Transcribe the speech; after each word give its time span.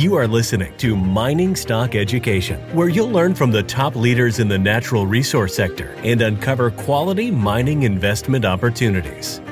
You 0.00 0.14
are 0.14 0.26
listening 0.26 0.74
to 0.78 0.96
Mining 0.96 1.54
Stock 1.54 1.94
Education, 1.94 2.58
where 2.74 2.88
you'll 2.88 3.10
learn 3.10 3.34
from 3.34 3.50
the 3.50 3.62
top 3.62 3.94
leaders 3.94 4.38
in 4.38 4.48
the 4.48 4.58
natural 4.58 5.06
resource 5.06 5.54
sector 5.54 5.94
and 5.98 6.22
uncover 6.22 6.70
quality 6.70 7.30
mining 7.30 7.82
investment 7.82 8.46
opportunities. 8.46 9.42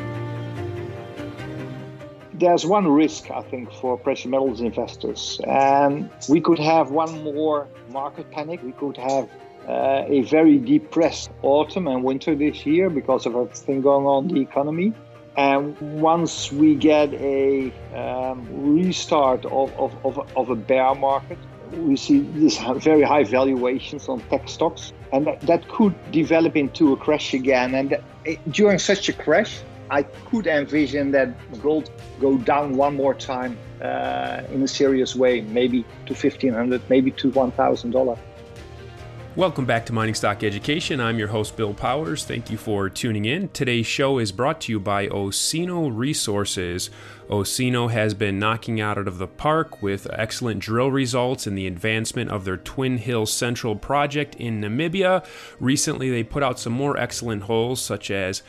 There's 2.32 2.64
one 2.64 2.88
risk, 2.88 3.30
I 3.30 3.42
think, 3.42 3.70
for 3.74 3.98
precious 3.98 4.24
metals 4.24 4.62
investors, 4.62 5.38
and 5.46 6.08
we 6.30 6.40
could 6.40 6.58
have 6.60 6.90
one 6.92 7.22
more 7.22 7.68
market 7.90 8.30
panic. 8.30 8.62
We 8.62 8.72
could 8.72 8.96
have 8.96 9.28
uh, 9.68 10.04
a 10.06 10.22
very 10.22 10.56
depressed 10.56 11.30
autumn 11.42 11.86
and 11.88 12.02
winter 12.02 12.34
this 12.34 12.64
year 12.64 12.88
because 12.88 13.26
of 13.26 13.36
everything 13.36 13.82
going 13.82 14.06
on 14.06 14.30
in 14.30 14.34
the 14.36 14.40
economy. 14.40 14.94
And 15.38 15.78
once 15.80 16.50
we 16.50 16.74
get 16.74 17.14
a 17.14 17.72
um, 17.94 18.44
restart 18.50 19.44
of, 19.44 19.72
of, 19.78 19.94
of, 20.04 20.18
of, 20.36 20.50
a 20.50 20.56
bear 20.56 20.96
market, 20.96 21.38
we 21.74 21.94
see 21.94 22.22
this 22.34 22.58
very 22.78 23.02
high 23.02 23.22
valuations 23.22 24.08
on 24.08 24.18
tech 24.30 24.48
stocks, 24.48 24.92
and 25.12 25.28
that, 25.28 25.40
that 25.42 25.68
could 25.68 25.94
develop 26.10 26.56
into 26.56 26.92
a 26.92 26.96
crash 26.96 27.34
again. 27.34 27.76
And 27.76 27.90
that, 27.90 28.02
during 28.50 28.80
such 28.80 29.08
a 29.08 29.12
crash, 29.12 29.60
I 29.92 30.02
could 30.02 30.48
envision 30.48 31.12
that 31.12 31.28
gold 31.62 31.88
go 32.20 32.36
down 32.38 32.72
one 32.74 32.96
more 32.96 33.14
time 33.14 33.56
uh, 33.80 34.42
in 34.50 34.60
a 34.64 34.68
serious 34.68 35.14
way, 35.14 35.42
maybe 35.42 35.84
to 36.06 36.16
fifteen 36.16 36.52
hundred, 36.52 36.82
maybe 36.90 37.12
to 37.12 37.30
one 37.30 37.52
thousand 37.52 37.92
dollar. 37.92 38.18
Welcome 39.38 39.66
back 39.66 39.86
to 39.86 39.92
Mining 39.92 40.16
Stock 40.16 40.42
Education. 40.42 41.00
I'm 41.00 41.16
your 41.16 41.28
host, 41.28 41.56
Bill 41.56 41.72
Powers. 41.72 42.24
Thank 42.24 42.50
you 42.50 42.58
for 42.58 42.90
tuning 42.90 43.24
in. 43.24 43.50
Today's 43.50 43.86
show 43.86 44.18
is 44.18 44.32
brought 44.32 44.60
to 44.62 44.72
you 44.72 44.80
by 44.80 45.06
Osino 45.06 45.96
Resources. 45.96 46.90
Osino 47.30 47.88
has 47.88 48.14
been 48.14 48.40
knocking 48.40 48.80
out 48.80 48.98
of 48.98 49.18
the 49.18 49.28
park 49.28 49.80
with 49.80 50.08
excellent 50.12 50.58
drill 50.58 50.90
results 50.90 51.46
in 51.46 51.54
the 51.54 51.68
advancement 51.68 52.32
of 52.32 52.44
their 52.44 52.56
Twin 52.56 52.98
Hills 52.98 53.32
Central 53.32 53.76
project 53.76 54.34
in 54.34 54.60
Namibia. 54.60 55.24
Recently, 55.60 56.10
they 56.10 56.24
put 56.24 56.42
out 56.42 56.58
some 56.58 56.72
more 56.72 56.96
excellent 56.96 57.44
holes, 57.44 57.80
such 57.80 58.10
as 58.10 58.42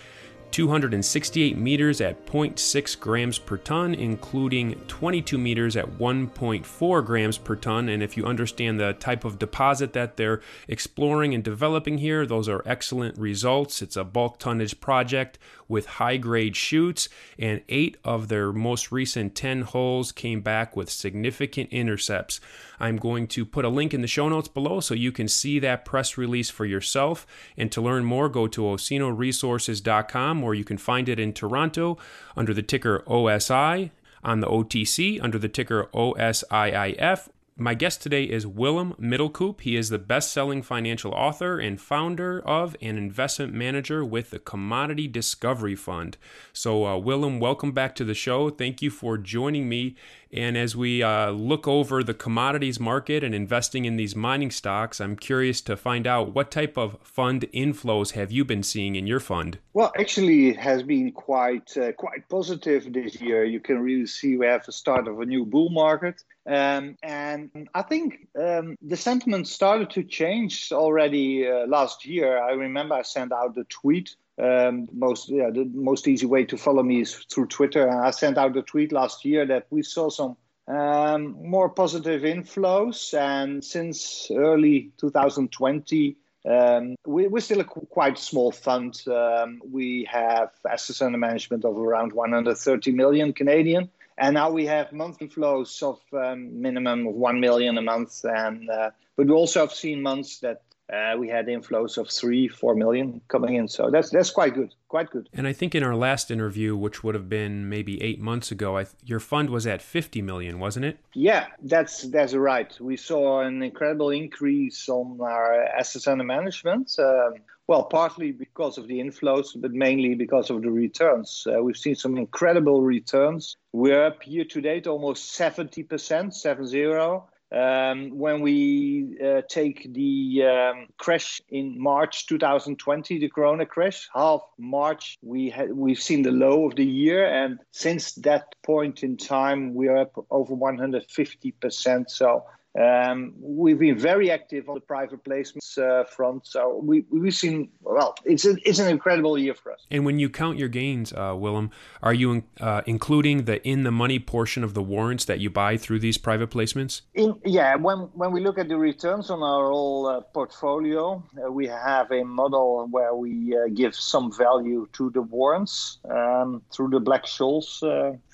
268 0.52 1.58
meters 1.58 2.02
at 2.02 2.26
0.6 2.26 3.00
grams 3.00 3.40
per 3.40 3.58
ton, 3.58 3.94
including 3.94 4.76
22 4.88 5.38
meters 5.38 5.76
at 5.76 5.86
1.4 5.98 7.06
grams 7.06 7.38
per 7.38 7.56
ton. 7.56 7.90
And 7.90 8.02
if 8.02 8.18
you 8.18 8.26
understand 8.26 8.80
the 8.80 8.94
type 8.94 9.26
of 9.26 9.40
deposit 9.40 9.94
that 9.94 10.18
they're 10.18 10.42
exploring 10.68 11.34
and 11.34 11.44
developing 11.44 12.00
here, 12.00 12.26
those 12.26 12.50
are 12.50 12.64
excellent 12.66 13.18
results. 13.18 13.82
It's 13.82 13.98
a 13.98 14.04
bulk 14.04 14.40
tonnage 14.40 14.80
project 14.80 15.38
with 15.70 15.86
high 15.86 16.18
grade 16.18 16.58
shoots, 16.58 17.08
and 17.38 17.62
eight 17.70 17.96
of 18.04 18.28
their 18.28 18.52
most 18.52 18.92
recent 18.92 19.36
10 19.36 19.62
holes 19.62 20.12
came 20.12 20.42
back 20.42 20.76
with 20.76 20.90
significant 20.90 21.70
intercepts. 21.72 22.42
I'm 22.80 22.98
going 22.98 23.28
to 23.28 23.46
put 23.46 23.64
a 23.64 23.70
link 23.70 23.94
in 23.94 24.02
the 24.02 24.08
show 24.08 24.28
notes 24.28 24.50
below 24.50 24.82
so 24.82 24.94
you 24.94 25.14
can 25.14 25.30
see 25.30 25.60
that 25.60 25.86
press 25.86 26.18
release 26.18 26.50
for 26.50 26.66
yourself. 26.66 27.26
And 27.56 27.72
to 27.72 27.82
learn 27.82 28.04
more, 28.04 28.28
go 28.28 28.48
to 28.48 28.62
osinoresources.com 28.62 30.44
or 30.44 30.54
you 30.56 30.66
can 30.66 30.78
find 30.78 31.08
it 31.08 31.20
in 31.20 31.32
Toronto 31.32 31.98
under 32.36 32.54
the 32.54 32.64
ticker 32.64 33.04
OSI, 33.08 33.92
on 34.24 34.40
the 34.40 34.48
OTC 34.48 35.20
under 35.22 35.40
the 35.40 35.50
ticker 35.50 35.86
OSIIF, 35.94 37.30
my 37.60 37.74
guest 37.74 38.02
today 38.02 38.24
is 38.24 38.48
Willem 38.48 38.94
Middelkoop. 38.94 39.62
He 39.62 39.76
is 39.76 39.90
the 39.90 40.00
best 40.00 40.32
selling 40.32 40.62
financial 40.62 41.12
author 41.12 41.60
and 41.60 41.80
founder 41.80 42.40
of 42.48 42.76
an 42.82 42.98
investment 42.98 43.54
manager 43.54 44.06
with 44.06 44.30
the 44.30 44.40
Commodity 44.40 45.08
Discovery 45.08 45.76
Fund. 45.76 46.18
So, 46.54 46.86
uh, 46.86 46.98
Willem, 46.98 47.40
welcome 47.40 47.72
back 47.72 47.96
to 47.96 48.06
the 48.06 48.14
show. 48.14 48.50
Thank 48.50 48.82
you 48.82 48.90
for 48.90 49.18
joining 49.18 49.68
me 49.68 49.96
and 50.32 50.56
as 50.56 50.76
we 50.76 51.02
uh, 51.02 51.32
look 51.32 51.68
over 51.68 52.04
the 52.04 52.14
commodities 52.14 52.80
market 52.80 53.24
and 53.24 53.34
investing 53.34 53.86
in 53.86 53.96
these 53.96 54.16
mining 54.16 54.52
stocks, 54.52 55.02
I'm 55.02 55.16
curious 55.16 55.60
to 55.62 55.76
find 55.76 56.06
out 56.06 56.36
what 56.36 56.52
type 56.52 56.78
of 56.78 56.98
fund 57.02 57.48
inflows 57.52 58.12
have 58.12 58.32
you 58.32 58.46
been 58.46 58.62
seeing 58.62 58.96
in 58.96 59.08
your 59.08 59.20
fund? 59.20 59.58
Well, 59.74 59.92
actually, 59.98 60.50
it 60.50 60.58
has 60.58 60.84
been 60.84 61.12
quite 61.12 61.76
uh, 61.78 61.94
quite 61.94 62.30
positive 62.30 62.94
this 62.94 63.20
year. 63.20 63.44
You 63.44 63.60
can 63.60 63.80
really 63.80 64.06
see 64.06 64.38
we 64.38 64.46
have 64.46 64.66
the 64.66 64.72
start 64.72 65.08
of 65.08 65.20
a 65.20 65.26
new 65.26 65.46
bull 65.46 65.70
market. 65.70 66.24
Um, 66.50 66.98
and 67.04 67.70
I 67.76 67.84
think 67.84 68.28
um, 68.38 68.76
the 68.82 68.98
sentiment 68.98 69.48
started 69.48 69.92
to 69.92 70.04
change 70.04 70.72
already 70.72 71.48
uh, 71.48 71.68
last 71.68 72.06
year. 72.06 72.42
I 72.42 72.54
remember 72.54 72.96
I 72.96 73.04
sent 73.04 73.32
out 73.32 73.56
a 73.58 73.66
tweet 73.66 74.16
um, 74.40 74.88
most 74.94 75.30
yeah, 75.30 75.50
the 75.50 75.66
most 75.66 76.08
easy 76.08 76.26
way 76.26 76.46
to 76.46 76.58
follow 76.58 76.82
me 76.82 77.02
is 77.02 77.14
through 77.14 77.48
Twitter. 77.48 77.90
I 77.90 78.12
sent 78.12 78.38
out 78.38 78.56
a 78.56 78.62
tweet 78.62 78.92
last 78.92 79.26
year 79.26 79.46
that 79.46 79.68
we 79.70 79.84
saw 79.84 80.10
some 80.10 80.38
um, 80.68 81.36
more 81.50 81.70
positive 81.70 82.22
inflows, 82.22 83.14
and 83.18 83.64
since 83.64 84.32
early 84.34 84.92
2020, 84.98 86.16
um, 86.48 86.96
we, 87.06 87.26
are 87.28 87.40
still 87.42 87.60
a 87.60 87.66
quite 87.66 88.18
small 88.18 88.52
fund. 88.52 89.02
Um, 89.08 89.62
we 89.70 90.08
have 90.10 90.52
assets 90.70 91.02
under 91.02 91.18
management 91.18 91.66
of 91.66 91.78
around 91.78 92.14
130 92.14 92.92
million 92.92 93.34
Canadian, 93.34 93.90
and 94.20 94.34
now 94.34 94.50
we 94.52 94.66
have 94.66 94.92
monthly 94.92 95.28
flows 95.28 95.82
of 95.82 96.00
um, 96.14 96.62
minimum 96.62 97.08
of 97.08 97.16
one 97.16 97.40
million 97.40 97.78
a 97.78 97.82
month. 97.82 98.24
And 98.24 98.70
uh, 98.70 98.92
but 99.16 99.28
we 99.28 99.34
also 99.34 99.62
have 99.62 99.74
seen 99.74 100.02
months 100.02 100.40
that 100.40 100.62
uh, 100.92 101.16
we 101.18 101.28
had 101.28 101.48
inflows 101.48 101.98
of 101.98 102.10
three, 102.10 102.48
four 102.48 102.76
million 102.76 103.22
coming 103.28 103.56
in. 103.56 103.68
So 103.68 103.90
that's 103.92 104.10
that's 104.10 104.32
quite 104.32 104.54
good, 104.54 104.74
quite 104.88 105.10
good. 105.10 105.30
And 105.34 105.48
I 105.48 105.54
think 105.54 105.76
in 105.76 105.84
our 105.84 105.96
last 105.96 106.32
interview, 106.32 106.76
which 106.76 107.04
would 107.04 107.16
have 107.16 107.30
been 107.30 107.70
maybe 107.70 108.02
eight 108.02 108.20
months 108.20 108.52
ago, 108.52 108.78
I, 108.78 108.88
your 109.04 109.20
fund 109.20 109.50
was 109.50 109.68
at 109.68 109.82
fifty 109.82 110.22
million, 110.22 110.60
wasn't 110.60 110.86
it? 110.86 111.00
Yeah, 111.14 111.48
that's 111.62 112.04
that's 112.04 112.34
right. 112.34 112.76
We 112.80 112.98
saw 112.98 113.42
an 113.42 113.62
incredible 113.64 114.10
increase 114.10 114.90
on 114.90 115.20
our 115.22 115.64
assets 115.64 116.08
under 116.08 116.24
management. 116.24 116.96
Um, 117.00 117.36
well, 117.70 117.84
partly 117.84 118.32
because 118.32 118.80
of 118.80 118.88
the 118.88 119.00
inflows, 119.00 119.50
but 119.56 119.72
mainly 119.74 120.16
because 120.16 120.50
of 120.50 120.64
the 120.64 120.72
returns. 120.72 121.46
Uh, 121.46 121.62
we've 121.62 121.78
seen 121.78 121.94
some 121.94 122.18
incredible 122.18 122.82
returns. 122.82 123.58
We're 123.74 124.08
up 124.08 124.26
year 124.26 124.46
to 124.46 124.60
date 124.60 124.88
almost 124.88 125.36
seventy 125.36 125.84
percent, 125.84 126.34
seven 126.34 126.66
zero. 126.66 127.30
Um, 127.52 128.18
when 128.18 128.42
we 128.42 129.18
uh, 129.24 129.42
take 129.48 129.94
the 129.94 130.46
um, 130.46 130.88
crash 130.98 131.42
in 131.50 131.80
March 131.80 132.26
2020, 132.26 133.20
the 133.20 133.30
Corona 133.30 133.68
crash, 133.68 134.08
half 134.16 134.42
March, 134.58 135.20
we 135.22 135.52
had 135.52 135.72
we've 135.72 136.02
seen 136.02 136.24
the 136.24 136.32
low 136.32 136.66
of 136.68 136.76
the 136.76 136.86
year, 136.86 137.24
and 137.24 137.60
since 137.70 138.14
that 138.14 138.56
point 138.64 139.04
in 139.04 139.16
time, 139.16 139.76
we 139.76 139.90
are 139.90 139.98
up 139.98 140.26
over 140.32 140.56
150 140.56 141.52
percent. 141.52 142.10
So 142.10 142.46
um, 142.78 143.34
we've 143.42 143.80
been 143.80 143.98
very 143.98 144.30
active 144.30 144.70
on 144.70 144.76
the 144.76 144.82
private 144.82 145.24
placements 145.24 145.78
uh, 145.78 146.04
front, 146.04 146.46
so 146.46 146.80
we, 146.84 147.04
we've 147.10 147.34
seen 147.34 147.70
well. 147.82 148.14
It's 148.26 148.46
a, 148.46 148.56
it's 148.64 148.78
an 148.78 148.88
incredible 148.88 149.38
year 149.40 149.56
for 149.56 149.72
us. 149.72 149.88
And 149.90 150.06
when 150.06 150.20
you 150.20 150.30
count 150.30 150.60
your 150.60 150.70
gains, 150.70 151.12
uh, 151.12 151.34
Willem, 151.36 151.72
are 152.04 152.14
you 152.14 152.44
uh, 152.60 152.82
including 152.86 153.46
the 153.46 153.66
in 153.68 153.84
the 153.84 153.92
money 153.92 154.20
portion 154.20 154.64
of 154.64 154.76
the 154.76 154.84
warrants 154.84 155.26
that 155.26 155.40
you 155.40 155.50
buy 155.50 155.78
through 155.78 156.00
these 156.00 156.20
private 156.20 156.52
placements? 156.52 157.02
In, 157.16 157.40
yeah, 157.44 157.76
when 157.76 157.98
when 158.14 158.32
we 158.32 158.40
look 158.40 158.60
at 158.60 158.68
the 158.68 158.78
returns 158.78 159.32
on 159.32 159.42
our 159.42 159.70
whole 159.72 160.06
uh, 160.06 160.22
portfolio, 160.22 161.24
uh, 161.44 161.52
we 161.52 161.66
have 161.66 162.12
a 162.12 162.24
model 162.24 162.88
where 162.92 163.16
we 163.16 163.58
uh, 163.58 163.68
give 163.74 163.96
some 163.96 164.32
value 164.32 164.88
to 164.94 165.10
the 165.10 165.24
warrants 165.24 165.98
um, 166.10 166.62
through 166.72 166.90
the 166.90 167.00
Black 167.00 167.26
Scholes 167.26 167.84